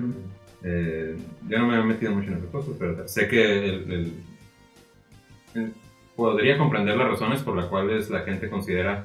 Eh, 0.64 1.16
yo 1.48 1.60
no 1.60 1.68
me 1.68 1.80
he 1.80 1.84
metido 1.84 2.12
mucho 2.14 2.30
en 2.32 2.38
esas 2.38 2.50
cosas, 2.50 2.76
pero 2.78 3.08
sé 3.08 3.28
que 3.28 3.66
el, 3.66 3.92
el- 3.92 4.14
el- 5.56 5.74
podría 6.16 6.58
comprender 6.58 6.98
las 6.98 7.08
razones 7.10 7.42
por 7.42 7.56
las 7.56 7.66
cuales 7.66 8.10
la 8.10 8.22
gente 8.22 8.50
considera 8.50 9.04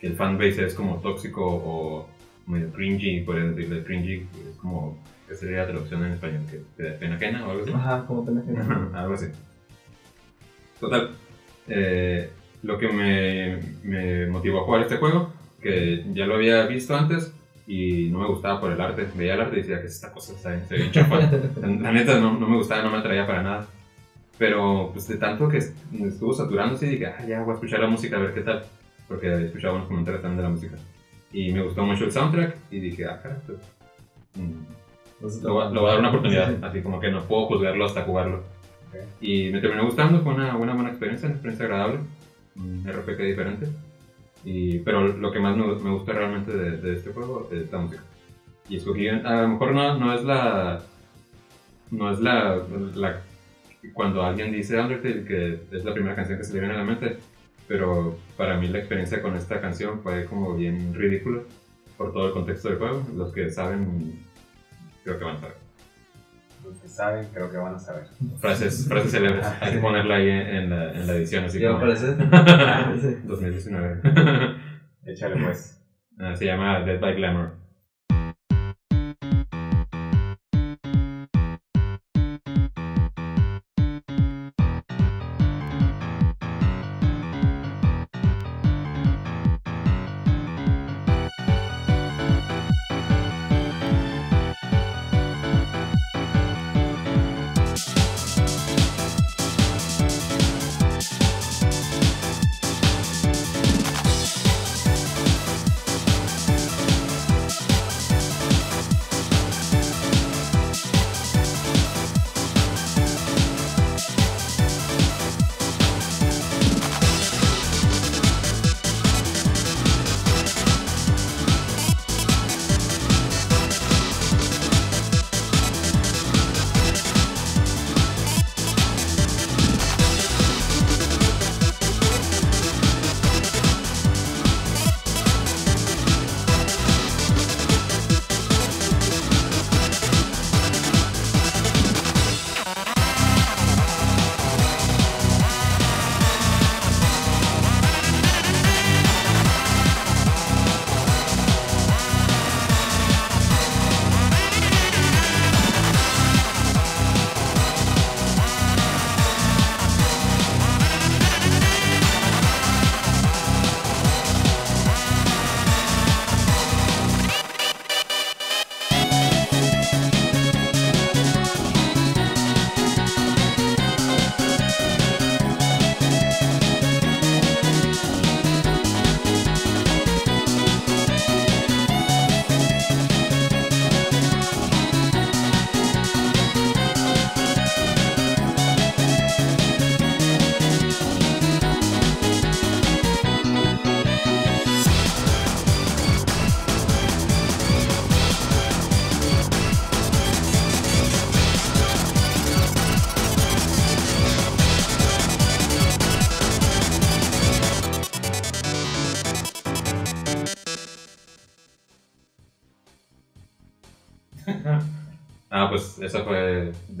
que 0.00 0.08
el 0.08 0.14
fanbase 0.16 0.64
es 0.64 0.74
como 0.74 0.96
tóxico 1.00 1.44
o 1.46 2.08
medio 2.50 2.72
cringy, 2.72 3.20
por 3.20 3.36
decirle 3.54 3.84
cringy, 3.84 4.26
es 4.48 4.56
como, 4.60 5.02
¿qué 5.28 5.34
sería 5.34 5.58
la 5.58 5.68
traducción 5.68 6.04
en 6.04 6.12
español? 6.12 6.42
¿Que 6.50 6.60
te 6.76 6.90
da 6.90 6.98
pena 6.98 7.16
ajena 7.16 7.46
o 7.46 7.50
algo 7.50 7.62
así? 7.62 7.72
Ajá, 7.72 8.04
como 8.06 8.24
pena 8.24 8.42
no. 8.46 8.90
Algo 8.98 9.14
así. 9.14 9.26
Total, 10.78 11.10
eh, 11.68 12.30
lo 12.62 12.78
que 12.78 12.88
me, 12.88 13.58
me 13.82 14.26
motivó 14.26 14.60
a 14.60 14.64
jugar 14.64 14.82
este 14.82 14.96
juego, 14.96 15.32
que 15.62 16.04
ya 16.12 16.26
lo 16.26 16.36
había 16.36 16.66
visto 16.66 16.96
antes 16.96 17.32
y 17.66 18.08
no 18.08 18.18
me 18.18 18.26
gustaba 18.26 18.60
por 18.60 18.72
el 18.72 18.80
arte. 18.80 19.06
Veía 19.14 19.34
el 19.34 19.42
arte 19.42 19.58
y 19.58 19.60
decía 19.60 19.80
que 19.80 19.86
esta 19.86 20.12
cosa 20.12 20.32
está 20.32 20.50
bien, 20.50 20.66
se 20.66 20.74
ve 20.74 20.80
bien 20.80 20.92
chafa. 20.92 21.20
La 21.60 21.92
neta 21.92 22.18
no, 22.18 22.38
no 22.38 22.48
me 22.48 22.56
gustaba, 22.56 22.82
no 22.82 22.90
me 22.90 22.98
atraía 22.98 23.26
para 23.26 23.42
nada. 23.42 23.66
Pero 24.38 24.90
pues 24.92 25.06
de 25.06 25.18
tanto 25.18 25.48
que 25.48 25.58
estuvo 25.58 26.32
saturándose 26.32 26.86
dije, 26.86 27.06
ah, 27.06 27.24
ya 27.26 27.42
voy 27.42 27.52
a 27.52 27.54
escuchar 27.54 27.80
la 27.80 27.88
música 27.88 28.16
a 28.16 28.20
ver 28.20 28.34
qué 28.34 28.40
tal. 28.40 28.64
Porque 29.06 29.32
había 29.32 29.46
escuchado 29.46 29.76
unos 29.76 29.86
comentarios 29.86 30.22
también 30.22 30.38
de 30.38 30.42
la 30.42 30.48
música. 30.48 30.76
Y 31.32 31.52
me 31.52 31.62
gustó 31.62 31.84
mucho 31.84 32.04
el 32.04 32.12
soundtrack 32.12 32.56
y 32.70 32.80
dije, 32.80 33.06
ah, 33.06 33.20
caray, 33.22 33.38
pues, 33.46 33.58
mm, 34.36 34.62
Entonces, 35.16 35.42
lo, 35.42 35.54
voy- 35.54 35.72
lo 35.72 35.80
voy 35.82 35.88
a 35.90 35.92
dar 35.92 36.00
una 36.00 36.08
oportunidad, 36.08 36.64
así 36.64 36.82
como 36.82 36.98
que 37.00 37.10
no 37.10 37.22
puedo 37.24 37.46
juzgarlo 37.46 37.84
hasta 37.84 38.02
jugarlo. 38.02 38.38
Ok. 38.88 38.96
Y 39.20 39.50
me 39.50 39.60
terminó 39.60 39.84
gustando, 39.84 40.20
fue 40.22 40.34
una, 40.34 40.56
una 40.56 40.74
buena 40.74 40.90
experiencia, 40.90 41.26
una 41.26 41.34
experiencia 41.36 41.66
agradable, 41.66 42.00
un 42.56 42.84
RPG 42.84 43.18
diferente. 43.22 43.68
Y, 44.44 44.78
pero 44.80 45.06
lo 45.06 45.30
que 45.30 45.38
más 45.38 45.56
me, 45.56 45.66
me 45.66 45.90
gusta 45.90 46.12
realmente 46.12 46.52
de, 46.56 46.78
de 46.78 46.94
este 46.96 47.12
juego 47.12 47.48
es 47.52 47.70
la 47.70 47.78
música. 47.78 48.02
Y 48.68 48.76
escogí, 48.76 49.08
a 49.08 49.42
lo 49.42 49.48
mejor 49.48 49.72
no, 49.72 49.98
no 49.98 50.14
es 50.14 50.24
la... 50.24 50.80
No 51.90 52.10
es 52.10 52.20
la, 52.20 52.62
la... 52.94 53.20
Cuando 53.94 54.22
alguien 54.22 54.52
dice 54.52 54.78
Undertale, 54.80 55.24
que 55.24 55.60
es 55.72 55.84
la 55.84 55.92
primera 55.92 56.14
canción 56.14 56.38
que 56.38 56.44
se 56.44 56.54
le 56.54 56.60
viene 56.60 56.74
a 56.74 56.78
la 56.78 56.84
mente, 56.84 57.18
pero 57.70 58.18
para 58.36 58.56
mí 58.56 58.66
la 58.66 58.78
experiencia 58.78 59.22
con 59.22 59.36
esta 59.36 59.60
canción 59.60 60.00
fue 60.02 60.24
como 60.24 60.56
bien 60.56 60.92
ridícula 60.92 61.42
por 61.96 62.12
todo 62.12 62.26
el 62.26 62.32
contexto 62.32 62.68
del 62.68 62.78
juego. 62.78 63.06
Los 63.14 63.32
que 63.32 63.48
saben, 63.48 64.18
creo 65.04 65.20
que 65.20 65.24
van 65.24 65.36
a 65.36 65.38
saber. 65.38 65.54
Los 66.64 66.78
que 66.78 66.88
saben, 66.88 67.28
creo 67.32 67.48
que 67.48 67.56
van 67.58 67.76
a 67.76 67.78
saber. 67.78 68.08
Frases, 68.40 68.88
frases 68.88 69.12
célebres. 69.12 69.46
Hay 69.60 69.74
que 69.74 69.78
ponerla 69.78 70.16
ahí 70.16 70.28
en, 70.28 70.68
la, 70.68 70.92
en 70.94 71.06
la 71.06 71.14
edición, 71.14 71.44
así 71.44 71.62
como 71.62 71.76
aparece. 71.76 72.08
Sí. 73.00 73.16
2019. 73.22 74.00
Échale 75.06 75.40
pues. 75.40 75.80
Ah, 76.18 76.34
Se 76.34 76.46
llama 76.46 76.80
Dead 76.80 76.98
by 76.98 77.14
Glamour. 77.14 77.52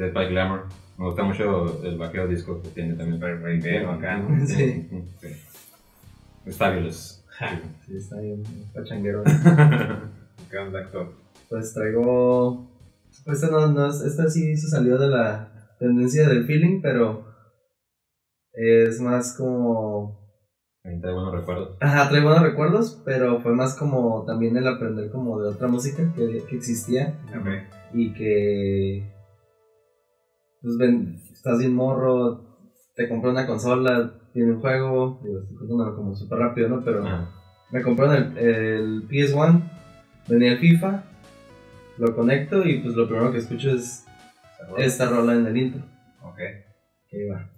Dead 0.00 0.12
by 0.14 0.28
Glamour. 0.30 0.64
Me 0.98 1.04
gusta 1.06 1.22
mucho 1.24 1.82
el 1.84 1.98
vaqueo 1.98 2.26
disco 2.26 2.60
que 2.62 2.68
tiene 2.70 2.94
también. 2.94 3.20
Breakero 3.20 3.90
acá, 3.92 4.16
¿no? 4.18 4.46
Sí. 4.46 4.88
Sí. 5.20 5.28
It's 6.46 6.56
fabulous. 6.56 7.22
Sí, 7.86 7.96
está 7.96 8.18
bien, 8.20 8.42
pachanguero. 8.74 9.22
¿Qué 10.50 10.58
onda, 10.58 10.80
actor? 10.80 11.12
Pues 11.48 11.72
traigo. 11.74 12.70
Pues 13.24 13.42
esta 13.42 13.50
no, 13.54 13.66
no 13.68 13.86
es- 13.90 14.00
esta 14.02 14.28
sí 14.28 14.56
se 14.56 14.68
salió 14.68 14.96
de 14.98 15.08
la 15.08 15.52
tendencia 15.78 16.28
del 16.28 16.44
feeling, 16.46 16.80
pero 16.80 17.26
es 18.52 19.00
más 19.00 19.34
como. 19.36 20.18
Trae 20.82 21.12
buenos 21.12 21.32
recuerdos. 21.34 21.76
Ajá, 21.80 22.08
trae 22.08 22.22
buenos 22.22 22.42
recuerdos, 22.42 23.02
pero 23.04 23.40
fue 23.40 23.52
más 23.54 23.74
como 23.74 24.24
también 24.26 24.56
el 24.56 24.66
aprender 24.66 25.10
como 25.10 25.40
de 25.40 25.50
otra 25.50 25.68
música 25.68 26.10
que, 26.16 26.42
que 26.48 26.56
existía 26.56 27.18
Ok. 27.38 27.46
y 27.94 28.12
que. 28.14 29.19
Pues 30.62 30.76
ven, 30.76 31.20
estás 31.32 31.58
bien 31.58 31.74
morro, 31.74 32.44
te 32.94 33.08
compré 33.08 33.30
una 33.30 33.46
consola, 33.46 34.12
tiene 34.32 34.52
un 34.52 34.60
juego, 34.60 35.20
digo, 35.24 35.40
estoy 35.40 35.56
contándolo 35.56 35.96
como 35.96 36.14
súper 36.14 36.38
rápido, 36.38 36.68
¿no? 36.68 36.84
Pero. 36.84 37.06
Ah, 37.06 37.30
Me 37.70 37.82
compraron 37.82 38.36
el, 38.36 38.38
el 38.38 39.08
PS1, 39.08 39.62
venía 40.28 40.52
el 40.52 40.58
FIFA, 40.58 41.04
lo 41.98 42.14
conecto 42.14 42.66
y 42.66 42.80
pues 42.80 42.94
lo 42.94 43.06
primero 43.08 43.32
que 43.32 43.38
escucho 43.38 43.70
es 43.70 44.04
esta 44.76 45.08
rola 45.08 45.34
en 45.34 45.46
el 45.46 45.56
intro. 45.56 45.82
Ok. 46.22 46.38
Que 47.08 47.30
va. 47.30 47.48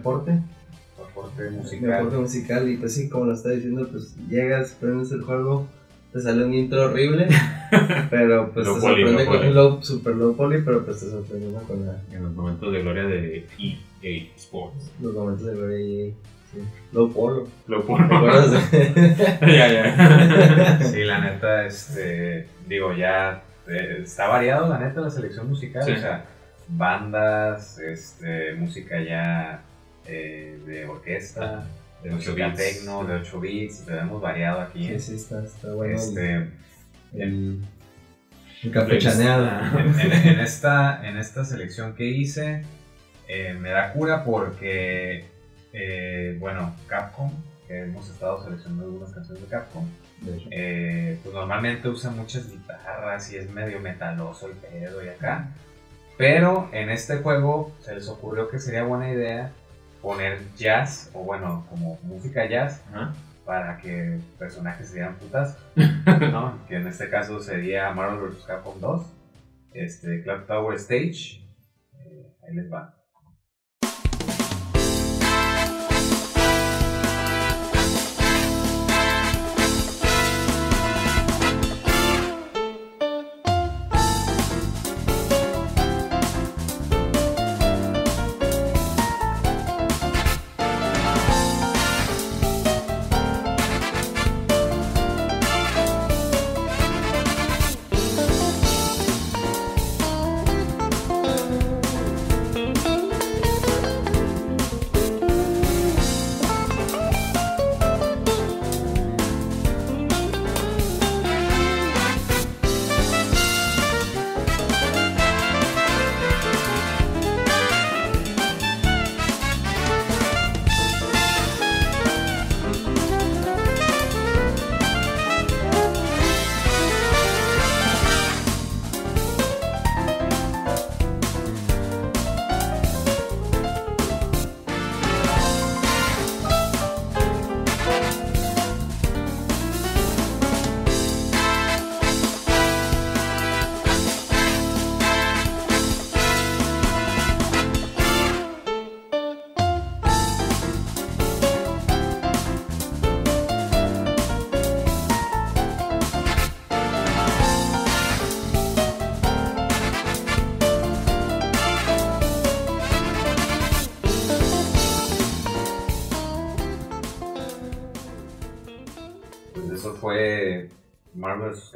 Aporte 0.00 1.50
mi 1.50 1.56
musical. 1.58 1.92
aporte 1.92 2.16
musical 2.16 2.68
y 2.68 2.76
pues 2.76 2.94
sí, 2.94 3.08
como 3.08 3.26
lo 3.26 3.34
está 3.34 3.50
diciendo, 3.50 3.86
pues 3.90 4.14
llegas, 4.28 4.76
prendes 4.80 5.10
el 5.12 5.22
juego, 5.22 5.66
te 6.12 6.20
sale 6.20 6.44
un 6.44 6.54
intro 6.54 6.84
horrible, 6.86 7.28
pero 8.10 8.50
pues 8.52 8.66
Low 8.66 8.76
te 8.76 8.80
poly, 8.80 9.02
sorprende 9.04 9.24
low 9.24 9.30
con 9.32 9.38
poly. 9.40 9.52
low, 9.52 9.82
super 9.82 10.14
low 10.16 10.36
poly, 10.36 10.62
pero 10.62 10.84
pues 10.84 11.00
te 11.00 11.10
sorprende 11.10 11.52
¿no? 11.52 11.60
con 11.62 11.86
la- 11.86 12.00
en 12.12 12.22
los 12.24 12.32
momentos 12.34 12.72
de 12.72 12.82
gloria 12.82 13.04
de 13.04 13.46
EA 14.02 14.26
Sports. 14.36 14.90
los 15.00 15.14
momentos 15.14 15.46
de 15.46 15.54
gloria 15.54 15.78
y 15.80 16.14
sí. 16.52 16.58
low 16.92 17.12
polo. 17.12 17.46
Lo 17.68 17.80
¿Te 17.80 17.86
pongo. 17.86 18.02
acuerdas 18.16 18.70
de- 18.72 19.14
ya, 19.42 19.72
ya. 19.72 20.80
Sí, 20.84 21.04
la 21.04 21.20
neta, 21.20 21.66
este, 21.66 22.46
digo, 22.68 22.92
ya 22.94 23.42
eh, 23.68 24.00
está 24.02 24.26
variado, 24.28 24.68
la 24.68 24.78
neta, 24.78 25.00
la 25.00 25.10
selección 25.10 25.48
musical. 25.48 25.84
Sí. 25.84 25.92
O 25.92 25.96
sea, 25.98 26.24
bandas, 26.68 27.78
este, 27.78 28.54
música 28.54 29.00
ya 29.02 29.62
eh, 30.06 30.58
de 30.66 30.86
orquesta, 30.86 31.66
de 32.02 32.08
De 32.10 32.14
ocho 32.16 32.30
música 32.30 32.48
bits. 32.48 32.58
techno, 32.58 33.04
de 33.04 33.14
8 33.16 33.40
bits, 33.40 33.84
tenemos 33.86 34.20
variado 34.22 34.60
aquí. 34.60 34.88
Sí, 34.88 34.98
sí, 35.00 35.14
está, 35.16 35.44
está 35.44 35.72
bueno. 35.74 35.94
Este, 35.96 36.48
el, 37.14 37.60
el 38.62 38.70
campechaneado. 38.72 39.46
en, 39.78 40.00
en- 40.00 40.28
en 40.28 40.40
esta, 40.40 41.06
en 41.08 41.16
esta 41.18 41.44
selección 41.44 41.94
que 41.94 42.04
hice, 42.06 42.62
eh, 43.28 43.54
me 43.58 43.70
da 43.70 43.92
cura 43.92 44.24
porque, 44.24 45.24
eh, 45.72 46.36
bueno, 46.40 46.74
Capcom, 46.88 47.30
que 47.68 47.82
hemos 47.82 48.08
estado 48.10 48.42
seleccionando 48.42 48.84
algunas 48.84 49.12
canciones 49.12 49.42
de 49.44 49.48
Capcom, 49.48 49.86
De 50.22 50.42
eh, 50.50 51.18
pues 51.22 51.34
normalmente 51.34 51.88
usa 51.88 52.10
muchas 52.10 52.50
guitarras 52.50 53.32
y 53.32 53.36
es 53.36 53.48
medio 53.50 53.78
metaloso 53.80 54.46
el 54.48 54.54
pedo 54.54 55.04
y 55.04 55.08
acá. 55.08 55.48
Pero 56.18 56.68
en 56.72 56.90
este 56.90 57.18
juego 57.18 57.72
se 57.80 57.94
les 57.94 58.08
ocurrió 58.08 58.48
que 58.48 58.58
sería 58.58 58.82
buena 58.82 59.10
idea 59.10 59.52
poner 60.02 60.38
jazz, 60.56 61.10
o 61.12 61.24
bueno, 61.24 61.66
como 61.68 61.98
música 62.02 62.46
jazz, 62.48 62.82
Ajá. 62.88 63.12
para 63.44 63.76
que 63.78 64.18
personajes 64.38 64.88
se 64.88 64.94
dieran 64.94 65.16
putas. 65.16 65.56
¿no? 65.76 66.58
Que 66.68 66.76
en 66.76 66.86
este 66.86 67.08
caso 67.08 67.40
sería 67.40 67.90
Marvel 67.92 68.30
vs. 68.30 68.44
Capcom 68.46 68.80
2, 68.80 69.06
este, 69.74 70.22
Clock 70.22 70.46
Tower 70.46 70.76
Stage. 70.76 71.42
Eh, 72.04 72.26
ahí 72.46 72.54
les 72.54 72.72
va. 72.72 72.94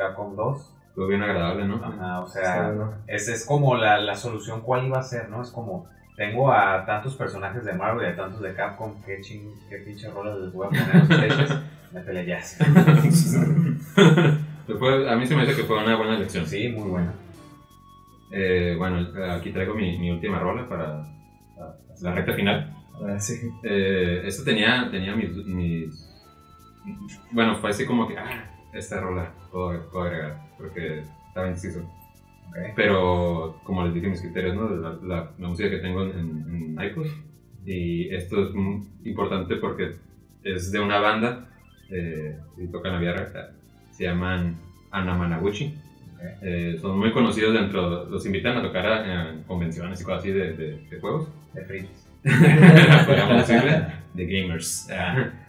Capcom 0.09 0.35
2. 0.37 0.71
Fue 0.95 1.09
bien 1.09 1.23
agradable, 1.23 1.67
¿no? 1.67 1.77
Ajá, 1.85 2.21
o 2.21 2.27
sea, 2.29 2.73
esa 3.09 3.33
es 3.35 3.45
como 3.45 3.75
la, 3.77 3.99
la 3.99 4.15
solución 4.15 4.61
cuál 4.61 4.87
iba 4.87 4.99
a 4.99 5.03
ser, 5.03 5.29
¿no? 5.29 5.43
Es 5.43 5.51
como, 5.51 5.87
tengo 6.17 6.53
a 6.53 6.85
tantos 6.87 7.17
personajes 7.17 7.65
de 7.65 7.73
Marvel 7.73 8.07
y 8.07 8.13
a 8.13 8.17
tantos 8.17 8.41
de 8.41 8.55
Capcom, 8.55 8.93
qué, 9.05 9.21
ching, 9.21 9.43
qué 9.69 9.79
pinche 9.79 10.09
rolas 10.11 10.39
les 10.39 10.53
voy 10.53 10.67
a 10.67 10.71
poner 10.71 10.97
a 10.97 11.03
ustedes. 11.03 11.59
Métele 11.93 12.27
ya. 12.27 12.41
Fue- 14.79 15.11
a 15.11 15.17
mí 15.17 15.27
se 15.27 15.35
me 15.37 15.43
hace 15.43 15.55
que 15.57 15.65
fue 15.65 15.83
una 15.83 15.97
buena 15.97 16.17
elección. 16.17 16.47
Sí, 16.47 16.69
muy 16.69 16.89
buena. 16.91 17.13
Eh, 18.33 18.75
bueno, 18.79 19.07
aquí 19.33 19.51
traigo 19.53 19.75
mi, 19.75 19.99
mi 19.99 20.11
última 20.11 20.39
rola 20.39 20.69
para 20.69 20.87
la, 21.59 21.77
la 22.01 22.13
recta 22.15 22.33
final. 22.35 22.75
Ah, 23.07 23.19
sí. 23.19 23.35
Eh, 23.63 24.23
esto 24.25 24.45
tenía, 24.45 24.89
tenía 24.91 25.15
mis, 25.15 25.31
mis- 25.47 26.11
Bueno, 27.33 27.57
fue 27.57 27.71
así 27.71 27.85
como 27.87 28.09
que, 28.09 28.17
ah, 28.17 28.51
esta 28.73 29.01
rola 29.01 29.31
puedo, 29.55 29.89
puedo 29.91 30.05
agregar, 30.07 30.43
porque 30.59 31.05
estaba 31.29 31.47
indeciso. 31.47 31.81
Ok. 32.49 32.57
Pero, 32.77 33.61
como 33.65 33.85
les 33.85 33.95
dije, 33.95 34.09
mis 34.09 34.21
criterios, 34.21 34.55
¿no? 34.57 34.69
La, 34.69 34.91
la- 35.03 35.31
la 35.39 35.49
música 35.49 35.71
que 35.71 35.79
tengo 35.79 36.03
en, 36.03 36.77
en 36.77 36.85
iPod. 36.85 37.07
Y 37.65 38.13
esto 38.15 38.43
es 38.45 38.55
muy 38.55 38.83
importante 39.05 39.57
porque 39.57 39.93
es 40.43 40.71
de 40.71 40.81
una 40.81 40.99
banda, 40.99 41.49
eh, 41.91 42.37
tocan 42.71 42.93
la 42.93 42.99
vida 42.99 43.13
real, 43.15 43.53
se 43.91 44.05
llaman 44.05 44.57
Anamanaguchi. 44.91 45.67
Ok. 46.17 46.21
Eh, 46.43 46.79
son 46.81 46.99
muy 46.99 47.13
conocidos 47.13 47.55
dentro, 47.55 48.05
los 48.07 48.27
invitan 48.27 48.57
a 48.59 48.63
tocar 48.63 48.87
a, 48.87 49.31
en 49.31 49.43
convenciones 49.45 50.01
y 50.01 50.05
cosas 50.05 50.21
así 50.21 50.31
de, 50.33 50.53
de- 50.53 50.79
de 50.91 51.01
juegos. 51.01 51.29
De 51.55 51.63
decirle, 53.37 53.87
de 54.15 54.27
gamers. 54.27 54.89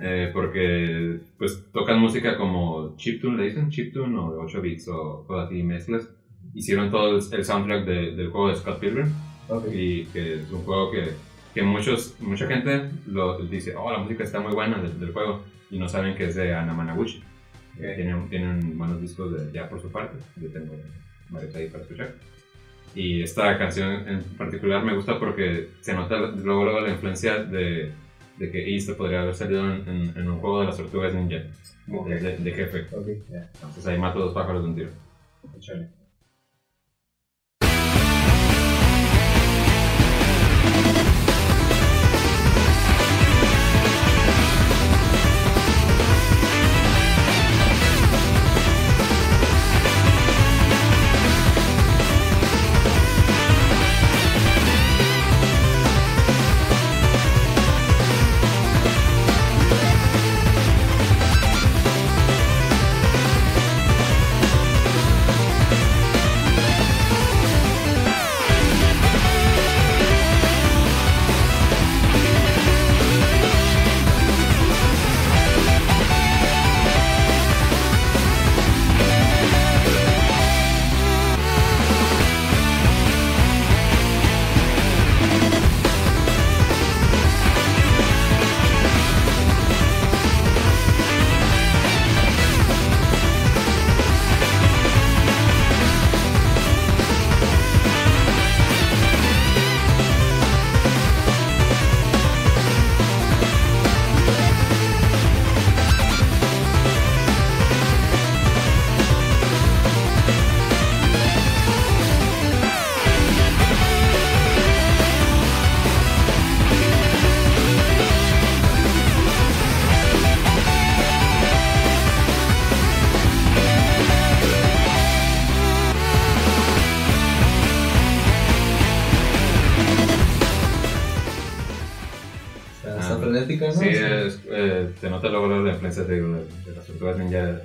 Eh, 0.00 0.30
porque 0.32 1.18
pues 1.38 1.64
tocan 1.72 1.98
música 1.98 2.36
como 2.36 2.94
chiptune, 2.96 3.36
le 3.38 3.44
dicen 3.48 3.70
chiptune 3.70 4.16
o 4.18 4.32
de 4.32 4.38
8 4.38 4.60
bits 4.60 4.88
o 4.88 5.24
cosas 5.26 5.46
así, 5.46 5.62
mezclas. 5.62 6.08
Hicieron 6.54 6.90
todo 6.90 7.16
el, 7.16 7.22
el 7.32 7.44
soundtrack 7.44 7.84
de- 7.84 8.12
del 8.14 8.28
juego 8.28 8.48
de 8.48 8.56
Scott 8.56 8.78
Pilgrim 8.78 9.08
Ok. 9.48 9.66
y 9.72 10.04
que 10.06 10.34
es 10.40 10.50
un 10.52 10.62
juego 10.62 10.90
que, 10.92 11.10
que 11.54 11.62
muchos, 11.62 12.14
mucha 12.20 12.46
gente 12.46 12.90
lo 13.06 13.38
dice, 13.46 13.74
oh, 13.76 13.90
la 13.90 13.98
música 13.98 14.22
está 14.24 14.40
muy 14.40 14.52
buena 14.52 14.80
del, 14.80 14.98
del 15.00 15.12
juego 15.12 15.42
y 15.70 15.78
no 15.78 15.88
saben 15.88 16.14
que 16.16 16.26
es 16.26 16.34
de 16.36 16.54
Anamanaguchi. 16.54 17.18
Ok. 17.18 17.84
Tienen, 17.96 18.28
tienen 18.28 18.78
buenos 18.78 19.00
discos 19.00 19.32
de, 19.32 19.52
ya 19.52 19.68
por 19.68 19.80
su 19.80 19.90
parte, 19.90 20.16
yo 20.40 20.48
tengo 20.50 20.74
varios 21.30 21.54
ahí 21.56 21.68
para 21.68 21.82
escuchar. 21.82 22.14
Y 22.94 23.22
esta 23.22 23.58
canción 23.58 24.08
en 24.08 24.22
particular 24.36 24.84
me 24.84 24.94
gusta 24.94 25.18
porque 25.18 25.70
se 25.80 25.92
nota 25.94 26.18
luego, 26.18 26.64
luego 26.64 26.80
la 26.80 26.90
influencia 26.90 27.42
de, 27.44 27.92
de 28.38 28.50
que 28.50 28.74
East 28.74 28.90
podría 28.92 29.22
haber 29.22 29.34
salido 29.34 29.70
en, 29.72 29.88
en- 29.88 30.12
en 30.16 30.30
un 30.30 30.38
juego 30.40 30.60
de 30.60 30.66
las 30.66 30.76
tortugas 30.76 31.14
ninja, 31.14 31.42
Ok. 31.92 32.06
de, 32.08 32.52
jefe. 32.52 32.86
Entonces 32.90 33.86
ahí 33.86 33.98
mato 33.98 34.18
dos 34.20 34.32
pájaros 34.34 34.62
de 34.62 34.68
un 34.68 34.74
tiro. 34.74 34.90
Échale. 35.56 35.88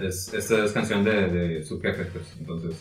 Es, 0.07 0.33
esta 0.33 0.63
es 0.65 0.71
canción 0.71 1.03
de, 1.03 1.27
de 1.27 1.63
su 1.63 1.79
jefe, 1.81 2.05
pues, 2.05 2.25
entonces 2.39 2.77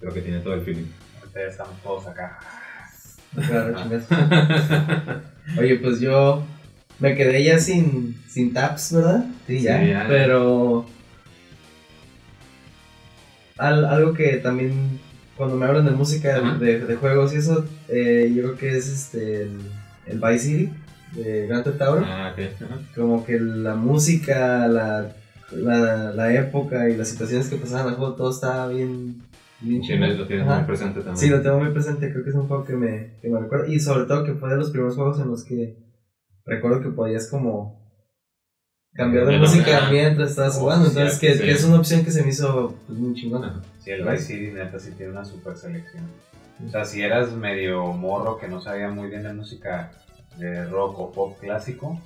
creo 0.00 0.12
que 0.12 0.20
tiene 0.20 0.40
todo 0.40 0.54
el 0.54 0.62
feeling. 0.62 0.86
Ahorita 1.20 1.40
ya 1.40 1.46
estamos 1.46 1.82
todos 1.82 2.06
acá. 2.06 2.38
Claro. 3.46 3.76
Oye, 5.58 5.76
pues 5.76 6.00
yo 6.00 6.44
me 6.98 7.14
quedé 7.14 7.44
ya 7.44 7.58
sin, 7.58 8.20
sin 8.28 8.52
taps, 8.54 8.92
¿verdad? 8.94 9.26
Sí, 9.46 9.60
ya. 9.60 9.80
Sí, 9.80 9.88
ya. 9.90 10.04
Pero 10.08 10.86
al- 13.58 13.84
algo 13.84 14.12
que 14.14 14.36
también 14.38 14.98
cuando 15.36 15.56
me 15.56 15.66
hablan 15.66 15.84
de 15.84 15.90
música, 15.90 16.40
de, 16.58 16.80
de 16.80 16.96
juegos 16.96 17.34
y 17.34 17.36
eso, 17.36 17.66
eh, 17.88 18.32
yo 18.34 18.42
creo 18.42 18.56
que 18.56 18.76
es 18.76 18.88
este 18.88 19.42
el, 19.42 19.58
el 20.06 20.18
Vice 20.18 20.38
City 20.38 20.72
de 21.12 21.46
Grand 21.46 21.64
Theft 21.64 21.82
Auto. 21.82 22.04
Ah, 22.06 22.32
ok. 22.32 22.40
ajá. 22.62 22.78
Como 22.94 23.24
que 23.26 23.38
la 23.38 23.74
música, 23.74 24.66
la, 24.66 25.12
la, 25.52 26.12
la 26.12 26.34
época 26.34 26.88
y 26.88 26.96
las 26.96 27.08
situaciones 27.08 27.48
que 27.48 27.56
pasaban 27.56 27.86
en 27.86 27.92
el 27.92 27.98
juego, 27.98 28.14
todo 28.14 28.30
estaba 28.30 28.68
bien, 28.68 29.22
chido. 29.62 30.06
lo 30.06 30.26
tienes 30.26 30.46
muy 30.46 30.64
presente 30.64 31.00
también. 31.00 31.16
Sí, 31.16 31.28
lo 31.28 31.40
tengo 31.42 31.58
muy 31.60 31.70
presente, 31.72 32.10
creo 32.12 32.24
que 32.24 32.30
es 32.30 32.36
un 32.36 32.48
juego 32.48 32.64
que 32.64 32.74
me, 32.74 33.14
que 33.20 33.28
me 33.28 33.40
recuerda. 33.40 33.68
Y 33.68 33.78
sobre 33.80 34.04
todo 34.06 34.24
que 34.24 34.34
fue 34.34 34.50
de 34.50 34.56
los 34.56 34.70
primeros 34.70 34.96
juegos 34.96 35.20
en 35.20 35.28
los 35.28 35.44
que 35.44 35.76
recuerdo 36.44 36.80
que 36.82 36.90
podías 36.90 37.28
como 37.28 37.84
cambiar 38.92 39.26
de 39.26 39.38
música 39.38 39.88
mientras 39.90 40.30
estabas 40.30 40.56
Oh, 40.56 40.60
jugando. 40.60 40.88
Entonces, 40.88 41.18
que, 41.18 41.34
sí. 41.34 41.40
que 41.42 41.50
es 41.52 41.64
una 41.64 41.78
opción 41.78 42.04
que 42.04 42.10
se 42.10 42.22
me 42.22 42.30
hizo 42.30 42.74
pues, 42.86 42.98
muy 42.98 43.14
chingona. 43.14 43.62
Sí, 43.78 43.90
el 43.90 44.02
Vice 44.04 44.18
City 44.24 44.50
neta 44.52 44.78
sí 44.78 44.90
tiene 44.96 45.12
una 45.12 45.24
super 45.24 45.56
selección. 45.56 46.04
O 46.66 46.70
sea, 46.70 46.84
si 46.86 47.02
eras 47.02 47.32
medio 47.32 47.84
morro 47.92 48.38
que 48.38 48.48
no 48.48 48.60
sabía 48.62 48.88
muy 48.88 49.08
bien 49.10 49.22
de 49.22 49.34
música 49.34 49.92
de 50.38 50.64
rock 50.66 50.98
o 50.98 51.12
pop 51.12 51.38
clásico, 51.38 52.00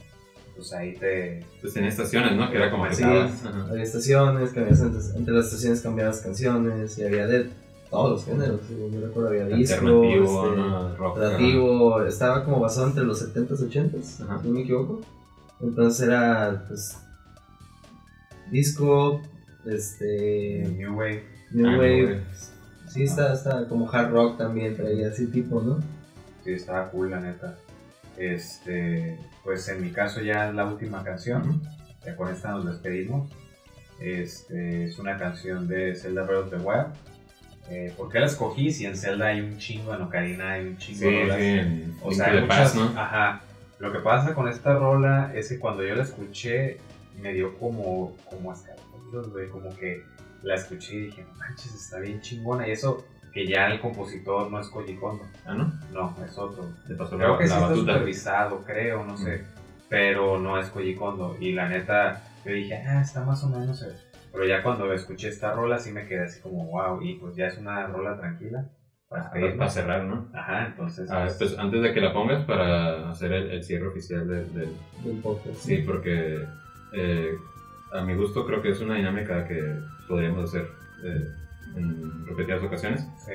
pues 0.57 0.72
ahí 0.72 0.94
te... 0.94 1.44
Pues 1.61 1.74
tenía 1.74 1.88
estaciones, 1.88 2.36
¿no? 2.36 2.51
Que 2.51 2.57
era 2.57 2.70
como 2.70 2.86
que 2.88 2.94
Sí, 2.94 3.03
había 3.05 3.82
estaciones, 3.82 4.51
cambiabas 4.51 4.80
entre, 4.80 5.18
entre 5.18 5.34
las 5.34 5.46
estaciones 5.46 5.80
cambiabas 5.80 6.20
canciones 6.20 6.98
y 6.98 7.05
había 7.05 7.26
de 7.26 7.48
todos 7.90 8.11
los 8.11 8.24
géneros. 8.24 8.61
Yo 8.68 9.01
recuerdo 9.01 9.28
había 9.30 9.46
disco, 9.46 9.74
alternativo, 9.86 10.44
este, 10.46 10.57
¿no? 10.61 10.96
rock. 10.96 11.16
alternativo, 11.18 12.03
estaba 12.03 12.44
como 12.44 12.61
basado 12.61 12.86
entre 12.88 13.05
los 13.05 13.20
70s 13.34 13.61
y 13.61 13.78
80s, 13.78 14.22
Ajá. 14.24 14.38
si 14.40 14.48
no 14.48 14.55
me 14.55 14.61
equivoco. 14.62 15.01
Entonces 15.61 16.07
era 16.07 16.64
pues 16.68 16.96
disco, 18.51 19.20
este 19.66 20.66
New 20.76 20.96
Wave. 20.96 21.24
New 21.53 21.66
Ah, 21.68 21.72
Wave. 21.78 22.05
Wave. 22.05 22.22
Sí, 22.88 23.03
está, 23.05 23.32
está 23.34 23.68
como 23.68 23.88
hard 23.90 24.11
rock 24.11 24.38
también, 24.38 24.76
traía 24.76 25.09
así 25.09 25.26
tipo, 25.26 25.61
¿no? 25.62 25.78
Sí, 26.44 26.53
estaba 26.53 26.90
cool, 26.90 27.11
la 27.11 27.20
neta. 27.20 27.57
Este, 28.21 29.18
pues 29.43 29.66
en 29.68 29.81
mi 29.83 29.91
caso 29.93 30.21
ya 30.21 30.49
es 30.51 30.55
la 30.55 30.66
última 30.66 31.03
canción. 31.03 31.62
Ya 32.05 32.14
con 32.16 32.29
esta 32.33 32.51
nos 32.51 32.66
despedimos. 32.66 33.31
Este, 33.99 34.85
es 34.85 34.99
una 34.99 35.16
canción 35.16 35.66
de 35.66 35.95
Zelda 35.95 36.23
Breath 36.25 36.45
of 36.45 36.51
the 36.51 36.57
Wild. 36.57 36.87
Eh, 37.71 37.95
¿Por 37.97 38.11
qué 38.11 38.21
la 38.21 38.27
escogí? 38.27 38.73
Si 38.73 38.85
en 38.85 38.97
Zelda 38.97 39.29
hay 39.29 39.41
un 39.41 39.57
chingo, 39.59 39.95
en 39.95 40.03
Ocarina 40.03 40.53
hay 40.53 40.66
un 40.66 40.77
chingo 40.77 40.99
Sí, 40.99 41.05
de 41.07 41.21
rolas. 41.23 41.39
sí, 41.39 41.95
O 42.03 42.12
sea, 42.12 42.27
hay 42.27 42.41
muchas, 42.43 42.77
ajá, 42.77 43.41
Lo 43.79 43.93
que 43.93 43.99
pasa 44.01 44.35
con 44.35 44.49
esta 44.49 44.75
rola 44.75 45.33
es 45.35 45.49
que 45.49 45.59
cuando 45.59 45.83
yo 45.83 45.95
la 45.95 46.03
escuché, 46.03 46.79
me 47.23 47.33
dio 47.33 47.57
como, 47.59 48.16
como 48.29 48.53
escalofríos, 48.53 49.31
güey, 49.31 49.49
como 49.49 49.75
que 49.77 50.03
la 50.43 50.57
escuché 50.57 50.95
y 50.97 51.01
dije, 51.07 51.23
no 51.25 51.35
manches, 51.39 51.75
está 51.75 52.01
bien 52.01 52.21
chingona. 52.21 52.66
Y 52.68 52.73
eso 52.73 53.07
que 53.33 53.47
ya 53.47 53.66
el 53.68 53.81
compositor 53.81 54.51
no 54.51 54.61
es 54.61 54.68
Koji 54.68 54.95
Kondo. 54.97 55.24
Ah, 55.47 55.55
¿no? 55.55 55.72
No, 55.93 56.16
es 56.24 56.37
otro. 56.39 56.64
Te 56.87 56.95
pasó 56.95 57.16
Creo 57.16 57.33
la, 57.33 57.39
que 57.39 57.47
sí 57.47 57.53
está 57.55 57.66
batuta. 57.68 57.93
supervisado, 57.93 58.64
creo, 58.64 59.05
no 59.05 59.16
sé. 59.16 59.45
Pero 59.89 60.39
no 60.39 60.59
es 60.59 60.68
Koji 60.68 60.95
Kondo. 60.95 61.37
Y 61.41 61.53
la 61.53 61.68
neta, 61.68 62.22
yo 62.45 62.53
dije, 62.53 62.76
ah, 62.87 63.01
está 63.03 63.24
más 63.24 63.43
o 63.45 63.49
menos. 63.49 63.83
eh". 63.83 63.95
Pero 64.33 64.47
ya 64.47 64.62
cuando 64.62 64.93
escuché 64.93 65.28
esta 65.28 65.53
rola, 65.53 65.78
sí 65.78 65.93
me 65.93 66.07
quedé 66.07 66.24
así 66.24 66.41
como, 66.41 66.64
wow. 66.66 67.01
Y 67.03 67.14
pues 67.14 67.35
ya 67.37 67.47
es 67.47 67.59
una 67.59 67.87
rola 67.87 68.16
tranquila. 68.18 68.68
Para 69.09 69.28
Para, 69.31 69.57
para 69.57 69.70
cerrar, 69.70 70.05
¿no? 70.05 70.28
Ajá, 70.33 70.66
entonces. 70.66 71.11
Ah, 71.11 71.22
pues, 71.24 71.35
pues 71.39 71.59
antes 71.59 71.83
de 71.83 71.93
que 71.93 72.01
la 72.01 72.12
pongas, 72.12 72.45
para 72.45 73.11
hacer 73.11 73.33
el, 73.33 73.51
el 73.51 73.62
cierre 73.64 73.89
oficial 73.89 74.26
del, 74.28 74.55
del- 74.55 74.76
Del 75.05 75.16
podcast. 75.20 75.57
Sí, 75.57 75.78
porque 75.78 76.45
eh, 76.93 77.31
a 77.93 78.03
mi 78.03 78.14
gusto 78.14 78.47
creo 78.47 78.62
que 78.62 78.70
es 78.70 78.81
una 78.81 78.95
dinámica 78.95 79.49
que 79.49 79.61
podríamos 80.07 80.45
hacer 80.45 80.68
eh, 81.05 81.26
en 81.77 82.27
repetidas 82.27 82.62
ocasiones. 82.62 83.07
sí. 83.25 83.33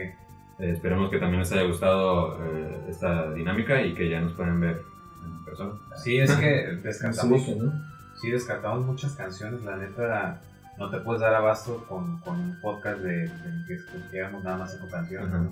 Eh, 0.57 0.71
esperemos 0.71 1.09
que 1.09 1.17
también 1.19 1.39
les 1.41 1.51
haya 1.51 1.63
gustado 1.63 2.41
eh, 2.45 2.85
esta 2.87 3.33
dinámica 3.33 3.81
y 3.81 3.93
que 3.93 4.09
ya 4.09 4.21
nos 4.21 4.33
puedan 4.33 4.61
ver 4.61 4.81
en 5.25 5.43
persona. 5.43 5.73
Sí, 5.97 6.17
es 6.17 6.31
que 6.33 6.77
descartamos, 6.83 7.45
ubica, 7.45 7.63
¿no? 7.63 7.73
sí, 8.21 8.31
descartamos 8.31 8.85
muchas 8.85 9.15
canciones. 9.15 9.63
La 9.65 9.75
neta, 9.75 10.41
no 10.77 10.89
te 10.89 10.99
puedes 10.99 11.21
dar 11.21 11.35
abasto 11.35 11.85
con, 11.89 12.19
con 12.19 12.39
un 12.39 12.61
podcast 12.61 12.99
de, 13.01 13.27
de 13.27 13.65
que 13.67 13.73
escucháramos 13.73 14.45
nada 14.45 14.57
más 14.59 14.71
cinco 14.71 14.87
canciones. 14.89 15.27
Ajá. 15.27 15.43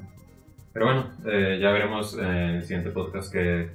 Pero 0.71 0.85
bueno, 0.85 1.05
eh, 1.25 1.59
ya 1.61 1.71
veremos 1.71 2.17
en 2.17 2.25
el 2.25 2.63
siguiente 2.63 2.89
podcast 2.91 3.31
qué 3.31 3.69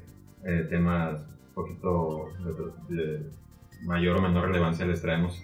eh, 0.45 0.67
temas 0.69 1.21
un 1.49 1.55
poquito 1.55 2.31
de, 2.89 2.97
de 2.97 3.31
mayor 3.85 4.17
o 4.17 4.23
menor 4.23 4.47
relevancia 4.47 4.87
les 4.87 5.01
traemos. 5.03 5.41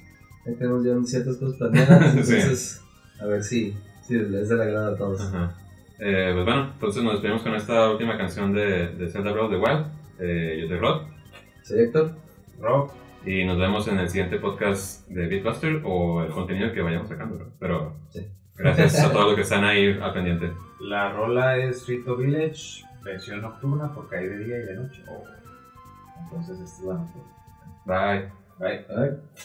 Ahí 0.47 0.55
tenemos 0.55 0.85
ya 0.85 0.95
ciertas 1.05 1.37
cosas 1.37 1.57
planeadas, 1.59 2.27
Sí. 2.27 2.81
A 3.21 3.27
ver 3.27 3.43
si, 3.43 3.77
si 4.03 4.19
les 4.19 4.49
da 4.49 4.57
la 4.57 4.65
agrado 4.65 4.95
a 4.95 4.99
todos. 4.99 5.21
Ajá. 5.23 5.55
Eh, 5.99 6.31
pues 6.35 6.45
bueno, 6.45 6.71
entonces 6.75 7.03
nos 7.03 7.13
despedimos 7.15 7.43
con 7.43 7.55
esta 7.55 7.91
última 7.91 8.19
canción 8.19 8.53
de, 8.53 8.89
de 8.89 9.09
Zelda 9.09 9.33
Breath 9.33 9.45
of 9.47 9.51
the 9.53 9.57
Wild. 9.59 9.87
Eh, 10.19 10.59
yo 10.63 10.69
soy 10.69 10.79
Rod. 10.79 11.03
Soy 11.63 11.79
Héctor. 11.81 12.13
Rob, 12.61 12.91
Y 13.25 13.45
nos 13.45 13.59
vemos 13.59 13.87
en 13.89 13.99
el 13.99 14.09
siguiente 14.09 14.39
podcast 14.39 15.09
de 15.09 15.27
Beatbuster 15.29 15.81
o 15.85 16.23
el 16.23 16.31
contenido 16.33 16.73
que 16.73 16.83
vayamos 16.83 17.09
sacando. 17.09 17.53
Pero 17.59 17.95
Sí. 18.11 18.27
gracias 18.57 19.01
a 19.05 19.13
todos 19.13 19.27
los 19.27 19.35
que 19.37 19.41
están 19.49 19.65
ahí 19.65 19.99
al 20.01 20.13
pendiente. 20.13 20.53
la 20.81 21.11
rola 21.13 21.57
es 21.57 21.87
Rito 21.89 22.17
Village, 22.17 22.85
versión 23.03 23.41
nocturna, 23.43 23.93
porque 23.95 24.17
hay 24.17 24.27
de 24.29 24.39
día 24.45 24.59
y 24.59 24.63
de 24.63 24.75
noche. 24.77 25.03
Entonces, 26.25 26.59
esta 26.61 26.81
es 26.81 26.85
la 26.87 26.95
nocturna. 26.95 27.29
Bye. 27.87 28.29
Bye. 28.59 28.85
Bye. 28.89 29.45